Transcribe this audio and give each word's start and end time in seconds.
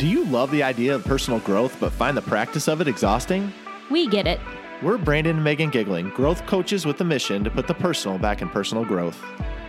Do 0.00 0.06
you 0.06 0.24
love 0.24 0.50
the 0.50 0.62
idea 0.62 0.94
of 0.94 1.04
personal 1.04 1.40
growth 1.40 1.76
but 1.78 1.92
find 1.92 2.16
the 2.16 2.22
practice 2.22 2.68
of 2.68 2.80
it 2.80 2.88
exhausting? 2.88 3.52
We 3.90 4.06
get 4.08 4.26
it. 4.26 4.40
We're 4.80 4.96
Brandon 4.96 5.36
and 5.36 5.44
Megan 5.44 5.68
Giggling, 5.68 6.08
growth 6.08 6.46
coaches 6.46 6.86
with 6.86 6.96
the 6.96 7.04
mission 7.04 7.44
to 7.44 7.50
put 7.50 7.66
the 7.66 7.74
personal 7.74 8.16
back 8.16 8.40
in 8.40 8.48
personal 8.48 8.82
growth. 8.82 9.22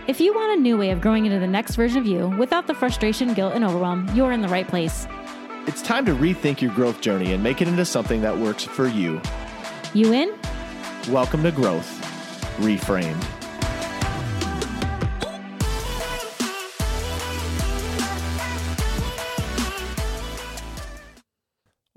If 0.08 0.22
you 0.22 0.34
want 0.34 0.58
a 0.58 0.62
new 0.62 0.78
way 0.78 0.92
of 0.92 1.02
growing 1.02 1.26
into 1.26 1.38
the 1.38 1.48
next 1.48 1.76
version 1.76 1.98
of 1.98 2.06
you 2.06 2.30
without 2.30 2.66
the 2.66 2.74
frustration, 2.74 3.34
guilt, 3.34 3.56
and 3.56 3.66
overwhelm, 3.66 4.10
you're 4.16 4.32
in 4.32 4.40
the 4.40 4.48
right 4.48 4.66
place. 4.66 5.06
It's 5.68 5.82
time 5.82 6.06
to 6.06 6.16
rethink 6.16 6.62
your 6.62 6.74
growth 6.76 7.02
journey 7.02 7.34
and 7.34 7.44
make 7.44 7.62
it 7.62 7.68
into 7.68 7.84
something 7.84 8.22
that 8.22 8.38
works 8.38 8.64
for 8.64 8.88
you. 8.88 9.22
You 9.94 10.14
in? 10.14 10.34
Welcome 11.10 11.44
to 11.44 11.52
Growth 11.52 11.90
Reframed. 12.62 13.41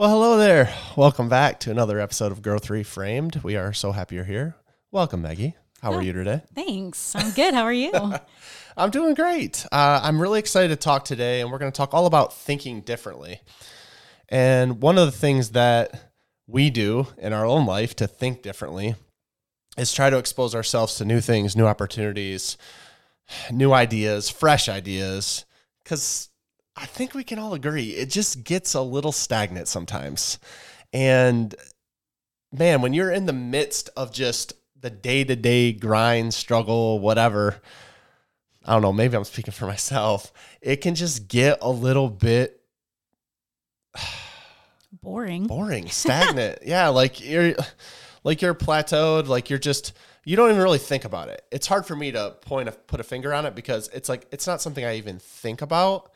Well, 0.05 0.13
hello 0.13 0.37
there. 0.37 0.71
Welcome 0.99 1.31
back 1.31 1.61
to 1.61 1.71
another 1.71 1.99
episode 1.99 2.31
of 2.31 2.43
Growth 2.43 2.69
Reframed. 2.69 3.43
We 3.43 3.57
are 3.57 3.73
so 3.73 3.91
happy 3.91 4.17
you're 4.17 4.25
here. 4.25 4.55
Welcome, 4.93 5.23
Maggie. 5.23 5.55
How 5.81 5.95
are 5.95 6.01
Oh. 6.01 6.01
you 6.01 6.13
today? 6.13 6.43
Thanks. 6.55 7.17
I'm 7.17 7.31
good. 7.31 7.55
How 7.55 7.63
are 7.63 7.73
you? 7.73 7.91
I'm 8.77 8.91
doing 8.91 9.15
great. 9.15 9.65
Uh, 9.73 10.01
I'm 10.03 10.21
really 10.21 10.41
excited 10.41 10.69
to 10.69 10.77
talk 10.77 11.07
today, 11.07 11.41
and 11.41 11.51
we're 11.51 11.57
going 11.57 11.73
to 11.73 11.77
talk 11.77 11.95
all 11.95 12.05
about 12.05 12.35
thinking 12.35 12.83
differently. 12.83 13.41
And 14.29 14.83
one 14.83 14.99
of 14.99 15.07
the 15.07 15.19
things 15.19 15.53
that 15.53 16.13
we 16.47 16.69
do 16.69 17.07
in 17.17 17.33
our 17.33 17.47
own 17.47 17.65
life 17.65 17.97
to 17.97 18.07
think 18.07 18.43
differently 18.43 18.97
is 19.79 19.91
try 19.91 20.11
to 20.11 20.19
expose 20.19 20.55
ourselves 20.55 20.97
to 20.97 21.07
new 21.07 21.23
things, 21.23 21.57
new 21.57 21.65
opportunities, 21.65 22.59
new 23.51 23.73
ideas, 23.73 24.29
fresh 24.29 24.69
ideas. 24.69 25.47
Because 25.83 26.29
I 26.77 26.87
think 26.87 27.15
we 27.15 27.25
can 27.25 27.39
all 27.39 27.55
agree 27.55 27.91
it 27.91 28.11
just 28.11 28.45
gets 28.45 28.75
a 28.75 28.83
little 28.83 29.13
stagnant 29.13 29.69
sometimes. 29.69 30.39
And 30.93 31.55
man, 32.53 32.83
when 32.83 32.93
you're 32.93 33.11
in 33.11 33.27
the 33.27 33.33
midst 33.33 33.91
of 33.97 34.13
just 34.13 34.55
the 34.81 34.91
day 34.91 35.25
to 35.25 35.37
day 35.37 35.73
grind, 35.73 36.35
struggle, 36.35 36.99
whatever, 36.99 37.61
I 38.65 38.73
don't 38.73 38.83
know, 38.83 38.93
maybe 38.93 39.17
I'm 39.17 39.25
speaking 39.25 39.53
for 39.53 39.67
myself, 39.67 40.33
it 40.61 40.77
can 40.77 40.95
just 40.95 41.29
get 41.29 41.59
a 41.61 41.71
little 41.71 42.09
bit 42.09 42.61
Boring. 45.03 45.47
boring, 45.47 45.89
stagnant. 45.89 46.61
yeah, 46.65 46.89
like 46.89 47.21
you're 47.21 47.55
like 48.25 48.41
you're 48.41 48.55
plateaued, 48.55 49.27
like 49.27 49.51
you're 49.51 49.59
just 49.59 49.93
you 50.25 50.37
don't 50.37 50.51
even 50.51 50.63
really 50.63 50.79
think 50.79 51.05
about 51.05 51.29
it. 51.29 51.45
It's 51.51 51.67
hard 51.67 51.85
for 51.85 51.95
me 51.95 52.11
to 52.13 52.37
point 52.41 52.69
a, 52.69 52.73
put 52.73 53.01
a 53.01 53.05
finger 53.05 53.35
on 53.35 53.45
it 53.45 53.55
because 53.55 53.89
it's 53.93 54.09
like 54.09 54.27
it's 54.33 54.47
not 54.47 54.63
something 54.63 54.85
I 54.85 54.97
even 54.97 55.19
think 55.19 55.61
about, 55.61 56.11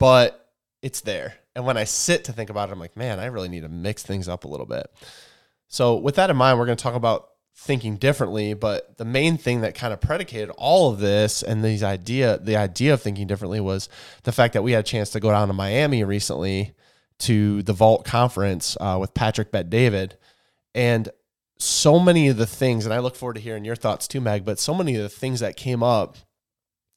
but 0.00 0.50
it's 0.82 1.02
there. 1.02 1.34
And 1.54 1.64
when 1.64 1.76
I 1.76 1.84
sit 1.84 2.24
to 2.24 2.32
think 2.32 2.50
about 2.50 2.68
it, 2.68 2.72
I'm 2.72 2.80
like, 2.80 2.96
man, 2.96 3.20
I 3.20 3.26
really 3.26 3.48
need 3.48 3.60
to 3.60 3.68
mix 3.68 4.02
things 4.02 4.28
up 4.28 4.44
a 4.44 4.48
little 4.48 4.66
bit. 4.66 4.86
So 5.68 5.96
with 5.96 6.16
that 6.16 6.30
in 6.30 6.36
mind, 6.36 6.58
we're 6.58 6.66
going 6.66 6.76
to 6.76 6.82
talk 6.82 6.94
about 6.94 7.28
thinking 7.54 7.96
differently, 7.96 8.54
but 8.54 8.96
the 8.96 9.04
main 9.04 9.36
thing 9.36 9.60
that 9.60 9.74
kind 9.74 9.92
of 9.92 10.00
predicated 10.00 10.50
all 10.56 10.90
of 10.90 10.98
this 10.98 11.42
and 11.42 11.62
these 11.62 11.82
idea 11.82 12.38
the 12.38 12.56
idea 12.56 12.94
of 12.94 13.02
thinking 13.02 13.26
differently 13.26 13.60
was 13.60 13.88
the 14.22 14.32
fact 14.32 14.54
that 14.54 14.62
we 14.62 14.72
had 14.72 14.80
a 14.80 14.88
chance 14.88 15.10
to 15.10 15.20
go 15.20 15.30
down 15.30 15.46
to 15.46 15.52
Miami 15.52 16.02
recently 16.02 16.72
to 17.18 17.62
the 17.64 17.74
Vault 17.74 18.06
conference 18.06 18.78
uh, 18.80 18.96
with 18.98 19.12
Patrick 19.12 19.52
Bet 19.52 19.68
David, 19.68 20.16
and 20.74 21.10
so 21.58 22.00
many 22.00 22.28
of 22.28 22.38
the 22.38 22.46
things, 22.46 22.86
and 22.86 22.94
I 22.94 23.00
look 23.00 23.14
forward 23.14 23.34
to 23.34 23.42
hearing 23.42 23.66
your 23.66 23.76
thoughts 23.76 24.08
too, 24.08 24.22
Meg. 24.22 24.46
But 24.46 24.58
so 24.58 24.74
many 24.74 24.96
of 24.96 25.02
the 25.02 25.10
things 25.10 25.40
that 25.40 25.56
came 25.56 25.82
up, 25.82 26.16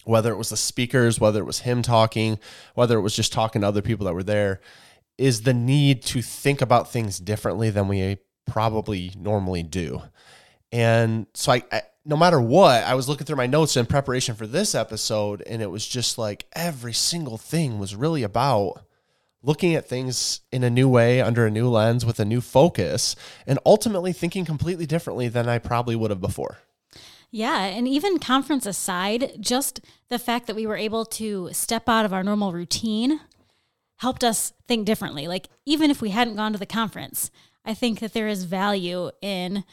whether 0.05 0.31
it 0.31 0.37
was 0.37 0.49
the 0.49 0.57
speakers, 0.57 1.19
whether 1.19 1.39
it 1.39 1.45
was 1.45 1.59
him 1.59 1.81
talking, 1.81 2.39
whether 2.75 2.97
it 2.97 3.01
was 3.01 3.15
just 3.15 3.33
talking 3.33 3.61
to 3.61 3.67
other 3.67 3.81
people 3.81 4.05
that 4.05 4.13
were 4.13 4.23
there, 4.23 4.59
is 5.17 5.41
the 5.41 5.53
need 5.53 6.01
to 6.03 6.21
think 6.21 6.61
about 6.61 6.91
things 6.91 7.19
differently 7.19 7.69
than 7.69 7.87
we 7.87 8.17
probably 8.45 9.11
normally 9.17 9.63
do. 9.63 10.01
And 10.71 11.27
so 11.33 11.51
I, 11.51 11.63
I 11.71 11.81
no 12.05 12.17
matter 12.17 12.41
what, 12.41 12.83
I 12.83 12.95
was 12.95 13.07
looking 13.07 13.25
through 13.25 13.37
my 13.37 13.47
notes 13.47 13.77
in 13.77 13.85
preparation 13.85 14.35
for 14.35 14.45
this 14.45 14.75
episode, 14.75 15.41
and 15.43 15.61
it 15.61 15.71
was 15.71 15.87
just 15.87 16.17
like 16.17 16.45
every 16.53 16.93
single 16.93 17.37
thing 17.37 17.79
was 17.79 17.95
really 17.95 18.23
about 18.23 18.81
looking 19.41 19.75
at 19.75 19.87
things 19.87 20.41
in 20.51 20.63
a 20.63 20.69
new 20.69 20.89
way, 20.89 21.21
under 21.21 21.45
a 21.45 21.51
new 21.51 21.69
lens, 21.69 22.05
with 22.05 22.19
a 22.19 22.25
new 22.25 22.41
focus, 22.41 23.15
and 23.47 23.59
ultimately 23.65 24.11
thinking 24.11 24.43
completely 24.45 24.85
differently 24.85 25.27
than 25.27 25.47
I 25.47 25.59
probably 25.59 25.95
would 25.95 26.11
have 26.11 26.21
before. 26.21 26.57
Yeah. 27.35 27.63
And 27.65 27.87
even 27.87 28.19
conference 28.19 28.67
aside, 28.67 29.37
just 29.39 29.81
the 30.09 30.19
fact 30.19 30.45
that 30.45 30.55
we 30.55 30.67
were 30.67 30.77
able 30.77 31.03
to 31.05 31.49
step 31.51 31.89
out 31.89 32.05
of 32.05 32.13
our 32.13 32.23
normal 32.23 32.53
routine 32.53 33.21
helped 33.97 34.23
us 34.23 34.53
think 34.67 34.85
differently. 34.85 35.27
Like, 35.27 35.47
even 35.65 35.89
if 35.89 35.99
we 35.99 36.11
hadn't 36.11 36.35
gone 36.35 36.53
to 36.53 36.59
the 36.59 36.67
conference, 36.67 37.31
I 37.65 37.73
think 37.73 38.01
that 38.01 38.13
there 38.13 38.27
is 38.27 38.43
value 38.43 39.09
in 39.19 39.63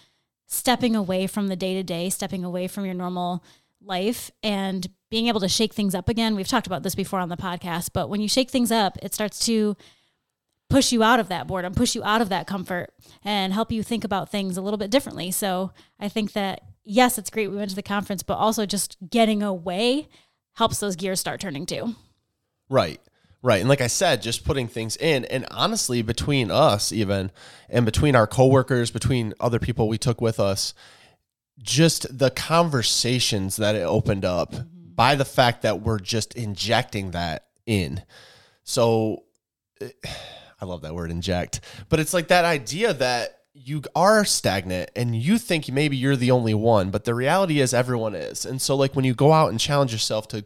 stepping 0.46 0.96
away 0.96 1.26
from 1.26 1.48
the 1.48 1.54
day 1.56 1.74
to 1.74 1.82
day, 1.82 2.08
stepping 2.08 2.46
away 2.46 2.66
from 2.66 2.86
your 2.86 2.94
normal 2.94 3.44
life 3.84 4.30
and 4.42 4.88
being 5.10 5.26
able 5.26 5.40
to 5.40 5.48
shake 5.48 5.74
things 5.74 5.94
up 5.94 6.08
again. 6.08 6.36
We've 6.36 6.48
talked 6.48 6.66
about 6.66 6.82
this 6.82 6.94
before 6.94 7.20
on 7.20 7.28
the 7.28 7.36
podcast, 7.36 7.90
but 7.92 8.08
when 8.08 8.22
you 8.22 8.28
shake 8.28 8.48
things 8.48 8.72
up, 8.72 8.96
it 9.02 9.12
starts 9.12 9.44
to 9.44 9.76
push 10.70 10.92
you 10.92 11.02
out 11.02 11.20
of 11.20 11.28
that 11.28 11.46
boredom, 11.46 11.74
push 11.74 11.94
you 11.94 12.02
out 12.04 12.22
of 12.22 12.30
that 12.30 12.46
comfort, 12.46 12.94
and 13.22 13.52
help 13.52 13.70
you 13.70 13.82
think 13.82 14.02
about 14.02 14.30
things 14.30 14.56
a 14.56 14.62
little 14.62 14.78
bit 14.78 14.90
differently. 14.90 15.30
So 15.30 15.72
I 15.98 16.08
think 16.08 16.32
that, 16.32 16.62
yes, 16.84 17.18
it's 17.18 17.30
great 17.30 17.50
we 17.50 17.56
went 17.56 17.70
to 17.70 17.76
the 17.76 17.82
conference, 17.82 18.22
but 18.22 18.34
also 18.34 18.66
just 18.66 18.96
getting 19.08 19.42
away 19.42 20.08
helps 20.54 20.78
those 20.78 20.96
gears 20.96 21.20
start 21.20 21.40
turning 21.40 21.66
too. 21.66 21.94
Right. 22.68 23.00
Right. 23.42 23.60
And 23.60 23.68
like 23.68 23.80
I 23.80 23.86
said, 23.86 24.20
just 24.20 24.44
putting 24.44 24.68
things 24.68 24.96
in. 24.96 25.24
And 25.26 25.46
honestly, 25.50 26.02
between 26.02 26.50
us, 26.50 26.92
even, 26.92 27.30
and 27.70 27.86
between 27.86 28.14
our 28.14 28.26
coworkers, 28.26 28.90
between 28.90 29.32
other 29.40 29.58
people 29.58 29.88
we 29.88 29.96
took 29.96 30.20
with 30.20 30.38
us, 30.38 30.74
just 31.58 32.18
the 32.18 32.30
conversations 32.30 33.56
that 33.56 33.74
it 33.74 33.82
opened 33.82 34.24
up 34.26 34.52
mm-hmm. 34.52 34.94
by 34.94 35.14
the 35.14 35.24
fact 35.24 35.62
that 35.62 35.80
we're 35.80 35.98
just 35.98 36.34
injecting 36.34 37.12
that 37.12 37.46
in. 37.64 38.02
So 38.62 39.24
I 40.60 40.66
love 40.66 40.82
that 40.82 40.94
word 40.94 41.10
inject, 41.10 41.60
but 41.88 42.00
it's 42.00 42.12
like 42.12 42.28
that 42.28 42.44
idea 42.44 42.92
that 42.92 43.39
you 43.52 43.82
are 43.94 44.24
stagnant 44.24 44.90
and 44.94 45.16
you 45.16 45.38
think 45.38 45.68
maybe 45.70 45.96
you're 45.96 46.16
the 46.16 46.30
only 46.30 46.54
one, 46.54 46.90
but 46.90 47.04
the 47.04 47.14
reality 47.14 47.60
is 47.60 47.74
everyone 47.74 48.14
is. 48.14 48.46
And 48.46 48.60
so, 48.62 48.76
like, 48.76 48.94
when 48.94 49.04
you 49.04 49.14
go 49.14 49.32
out 49.32 49.50
and 49.50 49.58
challenge 49.58 49.92
yourself 49.92 50.28
to 50.28 50.44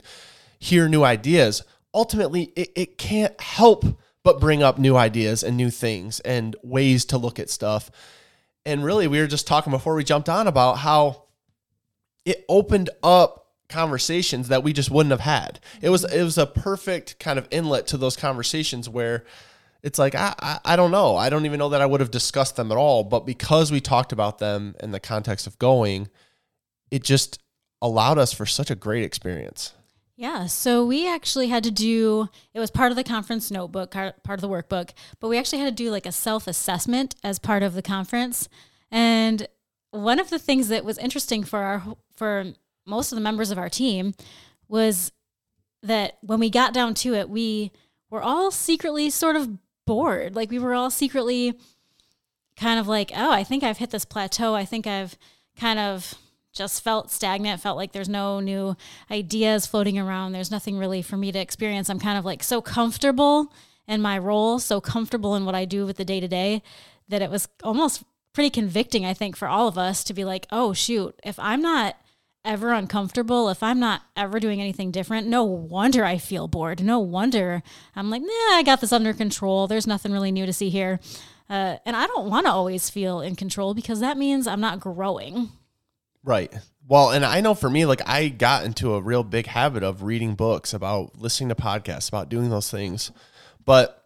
hear 0.59 0.89
new 0.89 1.05
ideas, 1.05 1.63
ultimately 1.93 2.53
it, 2.57 2.71
it 2.75 2.99
can't 2.99 3.39
help 3.41 3.85
but 4.23 4.41
bring 4.41 4.63
up 4.63 4.79
new 4.79 4.97
ideas 4.97 5.43
and 5.43 5.57
new 5.57 5.71
things 5.71 6.21
and 6.21 6.57
ways 6.63 7.05
to 7.05 7.19
look 7.19 7.39
at 7.39 7.51
stuff. 7.51 7.91
And 8.65 8.83
really, 8.83 9.07
we 9.07 9.21
were 9.21 9.27
just 9.27 9.47
talking 9.47 9.71
before 9.71 9.95
we 9.95 10.05
jumped 10.05 10.31
on 10.31 10.47
about 10.47 10.79
how 10.79 11.25
it 12.25 12.45
opened 12.49 12.89
up 13.03 13.45
conversations 13.69 14.49
that 14.49 14.63
we 14.63 14.73
just 14.73 14.91
wouldn't 14.91 15.11
have 15.11 15.21
had. 15.21 15.61
It 15.83 15.91
was 15.91 16.05
it 16.05 16.23
was 16.23 16.39
a 16.39 16.47
perfect 16.47 17.19
kind 17.19 17.39
of 17.39 17.47
inlet 17.51 17.87
to 17.89 17.99
those 17.99 18.17
conversations 18.17 18.89
where 18.89 19.25
it's 19.85 19.99
like 19.99 20.15
I, 20.15 20.35
I 20.41 20.59
I 20.65 20.77
don't 20.77 20.91
know. 20.91 21.15
I 21.15 21.29
don't 21.29 21.45
even 21.45 21.59
know 21.59 21.69
that 21.69 21.83
I 21.83 21.87
would 21.87 22.01
have 22.01 22.11
discussed 22.11 22.57
them 22.57 22.73
at 22.73 22.79
all. 22.79 23.05
But 23.05 23.27
because 23.27 23.71
we 23.71 23.81
talked 23.81 24.13
about 24.13 24.39
them 24.39 24.75
in 24.81 24.91
the 24.91 24.99
context 24.99 25.47
of 25.47 25.59
going, 25.59 26.09
it 26.91 27.05
just 27.05 27.39
allowed 27.83 28.19
us 28.19 28.33
for 28.33 28.47
such 28.47 28.71
a 28.71 28.75
great 28.75 29.05
experience. 29.05 29.75
Yeah, 30.17 30.47
so 30.47 30.87
we 30.87 31.09
actually 31.09 31.49
had 31.49 31.65
to 31.65 31.71
do 31.71 32.29
it 32.55 32.61
was 32.61 32.71
part 32.71 32.93
of 32.93 32.97
the 32.97 33.05
conference 33.05 33.51
notebook, 33.51 33.91
part 33.91 34.15
of 34.27 34.41
the 34.41 34.49
workbook, 34.49 34.91
but 35.21 35.29
we 35.29 35.37
actually 35.37 35.59
had 35.59 35.77
to 35.77 35.85
do 35.85 35.91
like 35.91 36.07
a 36.07 36.13
self-assessment 36.13 37.17
as 37.23 37.39
part 37.39 37.63
of 37.63 37.75
the 37.75 37.83
conference. 37.83 38.49
And 38.91 39.47
one 39.91 40.19
of 40.19 40.31
the 40.31 40.39
things 40.39 40.69
that 40.69 40.85
was 40.85 40.99
interesting 40.99 41.45
for 41.45 41.59
our 41.59 41.83
for 42.17 42.53
most 42.87 43.13
of 43.13 43.17
the 43.17 43.23
members 43.23 43.51
of 43.51 43.59
our 43.59 43.69
team 43.69 44.15
was 44.67 45.13
that 45.83 46.17
when 46.23 46.41
we 46.41 46.49
got 46.49 46.73
down 46.73 46.95
to 46.95 47.15
it, 47.15 47.29
we 47.29 47.71
were 48.09 48.23
all 48.23 48.51
secretly 48.51 49.11
sort 49.11 49.37
of 49.37 49.59
bored. 49.87 50.35
Like 50.35 50.51
we 50.51 50.59
were 50.59 50.75
all 50.75 50.91
secretly 50.91 51.59
kind 52.57 52.79
of 52.79 52.87
like, 52.87 53.13
"Oh, 53.15 53.31
I 53.31 53.45
think 53.45 53.63
I've 53.63 53.79
hit 53.79 53.91
this 53.91 54.05
plateau. 54.05 54.55
I 54.55 54.65
think 54.65 54.87
I've 54.87 55.17
kind 55.57 55.79
of 55.79 56.15
just 56.53 56.83
felt 56.83 57.11
stagnant, 57.11 57.61
felt 57.61 57.77
like 57.77 57.93
there's 57.93 58.09
no 58.09 58.41
new 58.41 58.77
ideas 59.11 59.67
floating 59.67 59.99
around. 59.99 60.33
There's 60.33 60.51
nothing 60.51 60.79
really 60.79 61.03
for 61.03 61.17
me 61.17 61.33
to 61.33 61.39
experience. 61.39 61.91
I'm 61.91 61.99
kind 61.99 62.17
of 62.17 62.25
like 62.25 62.43
so 62.43 62.63
comfortable 62.63 63.53
in 63.89 64.01
my 64.01 64.17
role, 64.17 64.59
so 64.59 64.81
comfortable 64.81 65.35
in 65.35 65.45
what 65.45 65.55
I 65.55 65.65
do 65.65 65.85
with 65.85 65.97
the 65.97 66.05
day 66.05 66.21
to 66.21 66.29
day 66.29 66.63
that 67.09 67.23
it 67.23 67.31
was 67.31 67.49
almost 67.63 68.05
pretty 68.33 68.51
convicting, 68.51 69.05
I 69.05 69.15
think, 69.15 69.37
for 69.37 69.49
all 69.49 69.69
of 69.69 69.77
us 69.77 70.05
to 70.05 70.15
be 70.15 70.25
like, 70.25 70.47
oh, 70.51 70.73
shoot, 70.73 71.19
if 71.25 71.39
I'm 71.39 71.61
not 71.61 71.97
ever 72.45 72.73
uncomfortable, 72.73 73.49
if 73.49 73.63
I'm 73.63 73.81
not 73.81 74.03
ever 74.17 74.39
doing 74.39 74.61
anything 74.61 74.91
different, 74.91 75.27
no 75.27 75.45
wonder 75.45 76.05
I 76.05 76.19
feel 76.19 76.49
bored. 76.49 76.83
No 76.83 76.99
wonder 76.99 77.63
I'm 77.97 78.11
like, 78.11 78.23
nah, 78.23 78.57
I 78.57 78.63
got 78.65 78.81
this 78.81 78.93
under 78.93 79.13
control. 79.13 79.67
There's 79.67 79.87
nothing 79.87 80.13
really 80.13 80.33
new 80.33 80.47
to 80.47 80.53
see 80.53 80.71
here. 80.71 81.01
Uh, 81.49 81.77
and 81.85 81.95
I 81.95 82.07
don't 82.07 82.31
want 82.31 82.47
to 82.47 82.53
always 82.53 82.89
feel 82.91 83.21
in 83.21 83.37
control 83.37 83.75
because 83.75 84.01
that 84.01 84.17
means 84.17 84.47
I'm 84.47 84.61
not 84.61 84.81
growing. 84.81 85.51
Right. 86.23 86.53
Well, 86.87 87.11
and 87.11 87.25
I 87.25 87.41
know 87.41 87.55
for 87.55 87.69
me, 87.69 87.87
like 87.87 88.07
I 88.07 88.29
got 88.29 88.65
into 88.65 88.95
a 88.95 89.01
real 89.01 89.23
big 89.23 89.47
habit 89.47 89.83
of 89.83 90.03
reading 90.03 90.35
books, 90.35 90.73
about 90.73 91.19
listening 91.19 91.51
to 91.51 91.55
podcasts, 91.55 92.09
about 92.09 92.29
doing 92.29 92.51
those 92.51 92.71
things. 92.71 93.11
But 93.65 94.04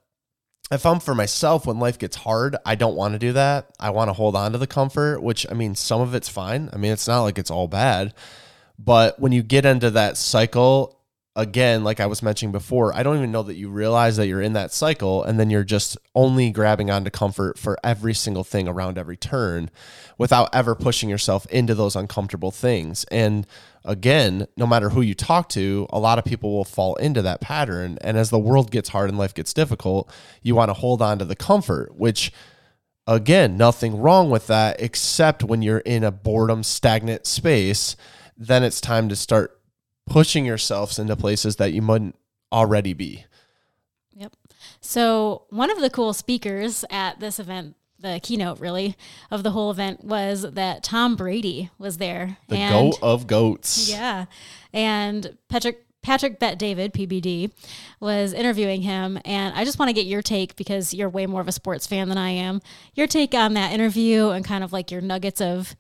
if 0.71 0.85
I'm 0.85 1.01
for 1.01 1.15
myself 1.15 1.67
when 1.67 1.79
life 1.79 1.99
gets 1.99 2.17
hard, 2.17 2.57
I 2.67 2.75
don't 2.75 2.97
want 2.97 3.15
to 3.15 3.19
do 3.19 3.33
that. 3.33 3.71
I 3.81 3.91
want 3.91 4.09
to 4.09 4.13
hold 4.13 4.37
on 4.37 4.53
to 4.53 4.59
the 4.59 4.67
comfort, 4.67 5.23
which 5.23 5.47
I 5.51 5.55
mean, 5.55 5.75
some 5.75 6.01
of 6.01 6.15
it's 6.15 6.29
fine. 6.29 6.69
I 6.73 6.77
mean, 6.77 6.93
it's 6.93 7.09
not 7.09 7.23
like 7.23 7.39
it's 7.39 7.51
all 7.51 7.69
bad. 7.69 8.13
But 8.79 9.19
when 9.19 9.33
you 9.33 9.43
get 9.43 9.65
into 9.65 9.91
that 9.91 10.17
cycle, 10.17 10.98
again, 11.39 11.85
like 11.85 12.01
I 12.01 12.07
was 12.07 12.21
mentioning 12.21 12.51
before, 12.51 12.93
I 12.93 13.05
don't 13.05 13.17
even 13.17 13.31
know 13.31 13.45
that 13.45 13.55
you 13.55 13.71
realize 13.71 14.17
that 14.17 14.27
you're 14.27 14.43
in 14.43 14.55
that 14.55 14.73
cycle 14.73 15.23
and 15.23 15.39
then 15.39 15.51
you're 15.51 15.63
just 15.63 15.97
only 16.17 16.51
grabbing 16.51 16.91
onto 16.91 17.11
comfort 17.11 17.57
for 17.57 17.79
every 17.85 18.13
single 18.13 18.43
thing 18.43 18.67
around 18.67 18.99
every 18.99 19.17
turn 19.17 19.71
without 20.19 20.53
ever 20.53 20.75
pushing 20.75 21.09
yourself 21.09 21.47
into 21.47 21.77
those 21.77 21.95
uncomfortable 21.95 22.51
things. 22.51 23.05
And 23.05 23.47
again, 23.85 24.49
no 24.57 24.67
matter 24.67 24.91
who 24.91 25.01
you 25.01 25.15
talk 25.15 25.49
to, 25.51 25.87
a 25.91 26.01
lot 26.01 26.19
of 26.19 26.25
people 26.25 26.53
will 26.53 26.65
fall 26.65 26.97
into 26.97 27.23
that 27.23 27.41
pattern. 27.41 27.99
And 28.01 28.19
as 28.19 28.31
the 28.31 28.39
world 28.39 28.73
gets 28.73 28.89
hard 28.89 29.09
and 29.09 29.17
life 29.17 29.33
gets 29.33 29.55
difficult, 29.55 30.11
you 30.43 30.57
want 30.57 30.71
to 30.71 30.75
hold 30.75 31.01
on 31.01 31.21
to 31.21 31.25
the 31.25 31.37
comfort, 31.37 31.95
which 31.95 32.33
again, 33.07 33.57
nothing 33.57 33.97
wrong 33.97 34.29
with 34.29 34.49
that, 34.49 34.83
except 34.83 35.45
when 35.45 35.63
you're 35.63 35.79
in 35.79 36.03
a 36.03 36.11
boredom, 36.11 36.65
stagnant 36.65 37.27
space, 37.27 37.95
then 38.37 38.65
it's 38.65 38.81
time 38.81 39.09
to 39.09 39.17
start 39.17 39.58
pushing 40.09 40.45
yourselves 40.45 40.99
into 40.99 41.17
places 41.17 41.57
that 41.57 41.73
you 41.73 41.83
mightn't 41.83 42.17
already 42.53 42.93
be. 42.93 43.25
Yep. 44.15 44.35
So, 44.81 45.43
one 45.51 45.71
of 45.71 45.81
the 45.81 45.91
cool 45.91 46.13
speakers 46.13 46.85
at 46.91 47.21
this 47.21 47.39
event 47.39 47.77
the 48.01 48.21
keynote 48.23 48.61
really 48.61 48.97
of 49.31 49.43
the 49.43 49.51
whole 49.51 49.71
event 49.71 50.05
was 50.05 50.43
that 50.53 50.83
Tom 50.83 51.17
Brady 51.17 51.71
was 51.79 51.99
there. 51.99 52.39
The 52.49 52.57
and, 52.57 52.93
goat 52.93 53.03
of 53.03 53.27
goats. 53.27 53.91
Yeah. 53.91 54.27
And 54.73 55.37
Patrick 55.49 55.85
Patrick 56.01 56.39
Bet 56.39 56.59
David, 56.59 56.95
PBD, 56.95 57.51
was 58.01 58.33
interviewing 58.33 58.83
him. 58.83 59.19
And 59.25 59.55
I 59.55 59.65
just 59.65 59.79
want 59.79 59.89
to 59.89 59.93
get 59.93 60.07
your 60.07 60.23
take 60.23 60.57
because 60.57 60.95
you're 60.95 61.09
way 61.09 61.27
more 61.27 61.41
of 61.41 61.49
a 61.49 61.53
sports 61.53 61.87
fan 61.87 62.09
than 62.09 62.17
I 62.17 62.31
am. 62.31 62.63
Your 62.95 63.07
take 63.07 63.35
on 63.35 63.55
that 63.55 63.73
interview 63.73 64.29
and 64.29 64.45
kind 64.45 64.63
of 64.63 64.73
like 64.73 64.91
your 64.91 65.01
nuggets 65.01 65.41
of 65.41 65.75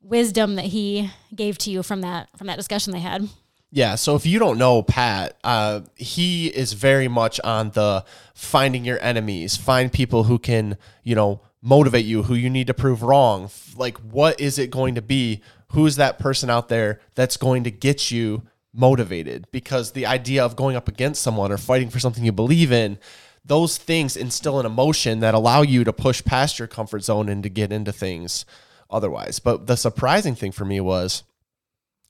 wisdom 0.00 0.56
that 0.56 0.66
he 0.66 1.10
gave 1.34 1.58
to 1.58 1.70
you 1.70 1.82
from 1.82 2.00
that 2.00 2.28
from 2.36 2.46
that 2.46 2.56
discussion 2.56 2.92
they 2.92 3.00
had. 3.00 3.28
Yeah, 3.72 3.94
so 3.94 4.16
if 4.16 4.26
you 4.26 4.40
don't 4.40 4.58
know 4.58 4.82
Pat, 4.82 5.38
uh, 5.44 5.82
he 5.94 6.48
is 6.48 6.72
very 6.72 7.06
much 7.06 7.38
on 7.40 7.70
the 7.70 8.04
finding 8.34 8.84
your 8.84 9.00
enemies, 9.00 9.56
find 9.56 9.92
people 9.92 10.24
who 10.24 10.40
can, 10.40 10.76
you 11.04 11.14
know, 11.14 11.40
motivate 11.62 12.04
you, 12.04 12.24
who 12.24 12.34
you 12.34 12.50
need 12.50 12.66
to 12.66 12.74
prove 12.74 13.02
wrong. 13.02 13.48
Like, 13.76 13.98
what 13.98 14.40
is 14.40 14.58
it 14.58 14.70
going 14.70 14.96
to 14.96 15.02
be? 15.02 15.40
Who's 15.68 15.96
that 15.96 16.18
person 16.18 16.50
out 16.50 16.68
there 16.68 17.00
that's 17.14 17.36
going 17.36 17.62
to 17.64 17.70
get 17.70 18.10
you 18.10 18.42
motivated? 18.72 19.46
Because 19.52 19.92
the 19.92 20.06
idea 20.06 20.44
of 20.44 20.56
going 20.56 20.74
up 20.74 20.88
against 20.88 21.22
someone 21.22 21.52
or 21.52 21.58
fighting 21.58 21.90
for 21.90 22.00
something 22.00 22.24
you 22.24 22.32
believe 22.32 22.72
in, 22.72 22.98
those 23.44 23.78
things 23.78 24.16
instill 24.16 24.58
an 24.58 24.66
emotion 24.66 25.20
that 25.20 25.34
allow 25.34 25.62
you 25.62 25.84
to 25.84 25.92
push 25.92 26.24
past 26.24 26.58
your 26.58 26.68
comfort 26.68 27.04
zone 27.04 27.28
and 27.28 27.42
to 27.44 27.48
get 27.48 27.72
into 27.72 27.92
things 27.92 28.44
otherwise. 28.90 29.38
But 29.38 29.66
the 29.66 29.76
surprising 29.76 30.34
thing 30.34 30.50
for 30.50 30.64
me 30.64 30.80
was 30.80 31.22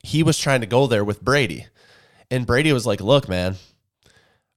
he 0.03 0.23
was 0.23 0.39
trying 0.39 0.61
to 0.61 0.67
go 0.67 0.87
there 0.87 1.05
with 1.05 1.23
Brady. 1.23 1.67
And 2.31 2.47
Brady 2.47 2.73
was 2.73 2.87
like, 2.87 3.01
look, 3.01 3.29
man, 3.29 3.57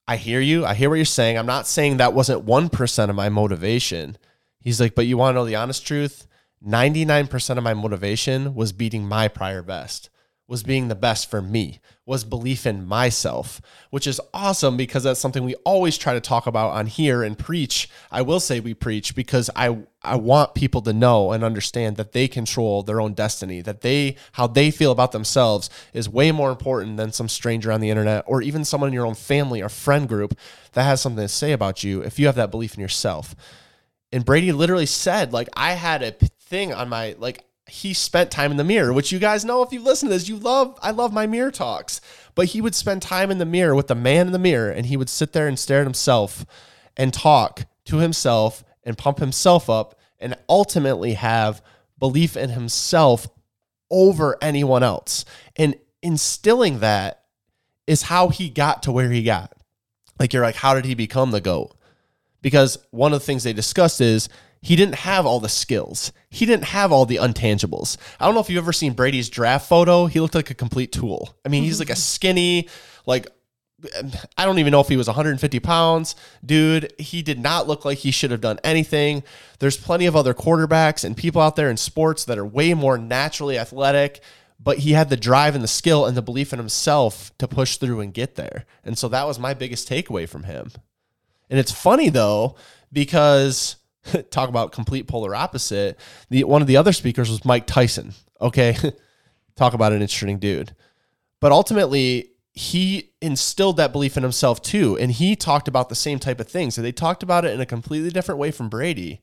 I 0.08 0.18
hear 0.18 0.40
you. 0.40 0.66
I 0.66 0.74
hear 0.74 0.90
what 0.90 0.96
you're 0.96 1.06
saying. 1.06 1.38
I'm 1.38 1.46
not 1.46 1.68
saying 1.68 1.98
that 1.98 2.14
wasn't 2.14 2.46
1% 2.46 3.10
of 3.10 3.16
my 3.16 3.30
motivation. 3.30 4.18
He's 4.60 4.80
like, 4.80 4.96
but 4.96 5.06
you 5.06 5.18
want 5.18 5.36
to 5.36 5.40
know 5.40 5.46
the 5.46 5.56
honest 5.56 5.86
truth? 5.86 6.28
99% 6.66 7.58
of 7.58 7.64
my 7.64 7.74
motivation 7.74 8.56
was 8.56 8.72
beating 8.72 9.06
my 9.06 9.28
prior 9.28 9.62
best, 9.62 10.10
was 10.48 10.62
being 10.62 10.90
the 10.90 10.96
best 10.96 11.32
for 11.32 11.42
me, 11.42 11.80
was 12.06 12.26
belief 12.26 12.66
in 12.66 12.86
myself, 12.86 13.62
which 13.92 14.06
is 14.06 14.20
awesome 14.34 14.76
because 14.76 15.04
that's 15.04 15.20
something 15.20 15.44
we 15.44 15.56
always 15.64 15.98
try 15.98 16.14
to 16.14 16.20
talk 16.20 16.48
about 16.48 16.72
on 16.72 16.86
here 16.86 17.24
and 17.24 17.40
preach. 17.40 17.90
I 18.12 18.22
will 18.24 18.42
say 18.42 18.60
we 18.60 18.74
preach 18.74 19.16
because 19.16 19.50
I 19.56 19.78
I 20.02 20.18
want 20.18 20.54
people 20.54 20.82
to 20.82 20.92
know 20.92 21.32
and 21.32 21.46
understand 21.46 21.96
that 21.96 22.12
they 22.12 22.28
control 22.28 22.84
their 22.84 23.00
own 23.00 23.14
destiny, 23.14 23.62
that 23.62 23.82
they 23.82 24.18
how 24.34 24.48
they 24.48 24.70
feel 24.70 24.92
about 24.92 25.14
themselves 25.14 25.70
is 25.94 26.10
way 26.10 26.32
more 26.34 26.50
important 26.50 26.98
than 26.98 27.14
some 27.14 27.30
stranger 27.30 27.72
on 27.72 27.80
the 27.80 27.90
internet 27.90 28.26
or 28.28 28.42
even 28.42 28.66
someone 28.66 28.90
in 28.90 28.94
your 28.94 29.08
own 29.08 29.16
family 29.16 29.62
or 29.62 29.70
friend 29.70 30.10
group 30.10 30.38
that 30.74 30.84
has 30.84 31.00
something 31.00 31.24
to 31.24 31.30
say 31.30 31.54
about 31.54 31.86
you 31.86 32.02
if 32.02 32.20
you 32.20 32.26
have 32.26 32.36
that 32.36 32.52
belief 32.52 32.74
in 32.76 32.82
yourself. 32.82 33.34
And 34.12 34.24
Brady 34.24 34.52
literally 34.52 34.86
said, 34.86 35.34
like, 35.34 35.50
I 35.54 35.72
had 35.72 36.04
a 36.04 36.12
thing 36.12 36.72
on 36.72 36.88
my, 36.88 37.16
like, 37.18 37.44
he 37.68 37.94
spent 37.94 38.32
time 38.32 38.52
in 38.52 38.58
the 38.58 38.64
mirror, 38.64 38.92
which 38.92 39.12
you 39.12 39.20
guys 39.20 39.46
know 39.46 39.64
if 39.64 39.72
you 39.72 39.82
listen 39.82 40.10
to 40.10 40.14
this, 40.14 40.28
you 40.28 40.38
love, 40.38 40.78
I 40.82 40.92
love 40.92 41.14
my 41.14 41.28
mirror 41.28 41.52
talks. 41.52 42.02
But 42.36 42.48
he 42.48 42.62
would 42.62 42.76
spend 42.76 43.02
time 43.02 43.32
in 43.32 43.38
the 43.38 43.46
mirror 43.46 43.76
with 43.76 43.88
the 43.88 43.96
man 43.96 44.28
in 44.28 44.34
the 44.34 44.40
mirror 44.40 44.70
and 44.70 44.86
he 44.86 44.98
would 44.98 45.10
sit 45.10 45.34
there 45.34 45.48
and 45.48 45.58
stare 45.58 45.82
at 45.82 45.86
himself 45.86 46.46
and 46.98 47.14
talk 47.14 47.66
to 47.86 47.98
himself 47.98 48.64
and 48.84 48.98
pump 48.98 49.20
himself 49.20 49.70
up 49.70 50.00
and 50.20 50.36
ultimately 50.50 51.14
have 51.14 51.62
belief 52.00 52.36
in 52.36 52.50
himself 52.50 53.28
over 53.90 54.38
anyone 54.42 54.84
else. 54.84 55.26
And 55.56 55.76
instilling 56.02 56.80
that 56.80 57.24
is 57.88 58.04
how 58.04 58.30
he 58.30 58.50
got 58.50 58.84
to 58.84 58.92
where 58.92 59.12
he 59.12 59.24
got. 59.24 59.54
Like, 60.20 60.34
you're 60.34 60.44
like, 60.44 60.56
how 60.56 60.74
did 60.74 60.86
he 60.86 60.96
become 60.96 61.32
the 61.32 61.42
GOAT? 61.42 61.76
because 62.44 62.78
one 62.92 63.14
of 63.14 63.20
the 63.20 63.26
things 63.26 63.44
they 63.44 63.54
discussed 63.54 64.00
is 64.00 64.30
he 64.64 64.78
didn't 64.78 64.96
have 64.96 65.26
all 65.26 65.42
the 65.42 65.50
skills. 65.50 66.14
He 66.30 66.46
didn't 66.46 66.64
have 66.64 66.94
all 66.94 67.06
the 67.06 67.18
untangibles. 67.18 67.98
I 68.18 68.26
don't 68.26 68.34
know 68.34 68.40
if 68.40 68.50
you've 68.50 68.64
ever 68.64 68.72
seen 68.72 68.94
Brady's 68.94 69.30
draft 69.30 69.68
photo. 69.68 70.06
He 70.06 70.22
looked 70.22 70.36
like 70.36 70.50
a 70.50 70.56
complete 70.56 70.94
tool. 70.94 71.36
I 71.46 71.50
mean, 71.50 71.64
he's 71.64 71.80
like 71.80 71.90
a 71.90 71.96
skinny, 71.98 72.70
like 73.06 73.28
I 74.38 74.46
don't 74.46 74.60
even 74.60 74.72
know 74.72 74.80
if 74.80 74.88
he 74.88 74.96
was 74.96 75.08
150 75.08 75.60
pounds. 75.60 76.16
Dude, 76.46 76.94
he 76.98 77.22
did 77.22 77.40
not 77.40 77.68
look 77.68 77.84
like 77.84 77.98
he 77.98 78.12
should 78.12 78.32
have 78.32 78.40
done 78.40 78.58
anything. 78.64 79.24
There's 79.60 79.76
plenty 79.76 80.06
of 80.06 80.16
other 80.16 80.34
quarterbacks 80.34 81.04
and 81.04 81.18
people 81.18 81.42
out 81.42 81.58
there 81.58 81.70
in 81.70 81.76
sports 81.76 82.24
that 82.24 82.38
are 82.38 82.46
way 82.46 82.74
more 82.74 82.98
naturally 82.98 83.60
athletic, 83.60 84.22
but 84.58 84.80
he 84.80 84.94
had 84.94 85.10
the 85.10 85.18
drive 85.18 85.56
and 85.56 85.64
the 85.64 85.68
skill 85.68 86.06
and 86.06 86.16
the 86.16 86.22
belief 86.22 86.54
in 86.54 86.60
himself 86.60 87.38
to 87.38 87.50
push 87.50 87.76
through 87.76 88.00
and 88.00 88.14
get 88.14 88.36
there. 88.36 88.64
And 88.86 88.98
so 88.98 89.10
that 89.10 89.28
was 89.28 89.38
my 89.38 89.54
biggest 89.54 89.90
takeaway 89.90 90.30
from 90.30 90.44
him. 90.44 90.72
And 91.50 91.60
it's 91.60 91.74
funny 91.74 92.08
though, 92.08 92.56
because 92.94 93.76
talk 94.32 94.50
about 94.50 94.72
complete 94.72 95.08
polar 95.08 95.36
opposite. 95.36 96.00
The 96.30 96.44
one 96.44 96.62
of 96.62 96.68
the 96.68 96.78
other 96.78 96.94
speakers 96.94 97.30
was 97.30 97.46
Mike 97.46 97.68
Tyson. 97.68 98.14
Okay. 98.42 98.76
talk 99.56 99.74
about 99.74 99.94
an 99.94 100.02
interesting 100.02 100.40
dude. 100.40 100.76
But 101.40 101.52
ultimately, 101.52 102.32
he 102.54 103.12
instilled 103.22 103.78
that 103.78 103.92
belief 103.92 104.16
in 104.16 104.24
himself 104.24 104.62
too. 104.62 104.98
And 104.98 105.12
he 105.12 105.36
talked 105.36 105.68
about 105.68 105.90
the 105.90 105.96
same 105.96 106.20
type 106.20 106.40
of 106.40 106.48
things. 106.48 106.76
So 106.76 106.82
they 106.82 106.92
talked 106.92 107.24
about 107.24 107.46
it 107.46 107.54
in 107.54 107.62
a 107.62 107.66
completely 107.66 108.10
different 108.12 108.40
way 108.40 108.52
from 108.52 108.70
Brady, 108.70 109.22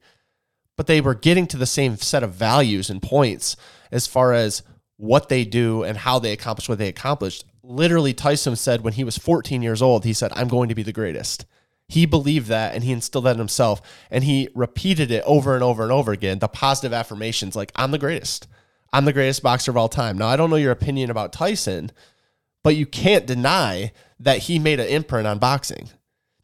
but 0.76 0.86
they 0.86 1.00
were 1.00 1.14
getting 1.14 1.46
to 1.48 1.56
the 1.56 1.66
same 1.66 1.96
set 1.96 2.22
of 2.22 2.34
values 2.34 2.90
and 2.90 3.00
points 3.00 3.56
as 3.92 4.06
far 4.06 4.32
as 4.32 4.62
what 4.96 5.28
they 5.28 5.44
do 5.44 5.82
and 5.82 5.96
how 5.96 6.18
they 6.18 6.32
accomplish 6.32 6.68
what 6.68 6.78
they 6.78 6.88
accomplished. 6.88 7.44
Literally, 7.62 8.12
Tyson 8.12 8.56
said 8.56 8.82
when 8.82 8.94
he 8.94 9.04
was 9.04 9.16
14 9.16 9.62
years 9.62 9.80
old, 9.80 10.04
he 10.04 10.12
said, 10.12 10.32
I'm 10.34 10.48
going 10.48 10.68
to 10.68 10.74
be 10.74 10.82
the 10.82 10.92
greatest. 10.92 11.46
He 11.90 12.06
believed 12.06 12.46
that 12.46 12.74
and 12.74 12.84
he 12.84 12.92
instilled 12.92 13.24
that 13.24 13.32
in 13.32 13.38
himself. 13.38 13.82
And 14.12 14.22
he 14.22 14.48
repeated 14.54 15.10
it 15.10 15.24
over 15.26 15.54
and 15.54 15.64
over 15.64 15.82
and 15.82 15.90
over 15.90 16.12
again 16.12 16.38
the 16.38 16.46
positive 16.46 16.92
affirmations 16.92 17.56
like, 17.56 17.72
I'm 17.74 17.90
the 17.90 17.98
greatest. 17.98 18.46
I'm 18.92 19.04
the 19.04 19.12
greatest 19.12 19.42
boxer 19.42 19.72
of 19.72 19.76
all 19.76 19.88
time. 19.88 20.16
Now, 20.16 20.28
I 20.28 20.36
don't 20.36 20.50
know 20.50 20.56
your 20.56 20.70
opinion 20.70 21.10
about 21.10 21.32
Tyson, 21.32 21.90
but 22.62 22.76
you 22.76 22.86
can't 22.86 23.26
deny 23.26 23.92
that 24.20 24.38
he 24.38 24.58
made 24.58 24.78
an 24.78 24.86
imprint 24.86 25.26
on 25.26 25.38
boxing, 25.38 25.88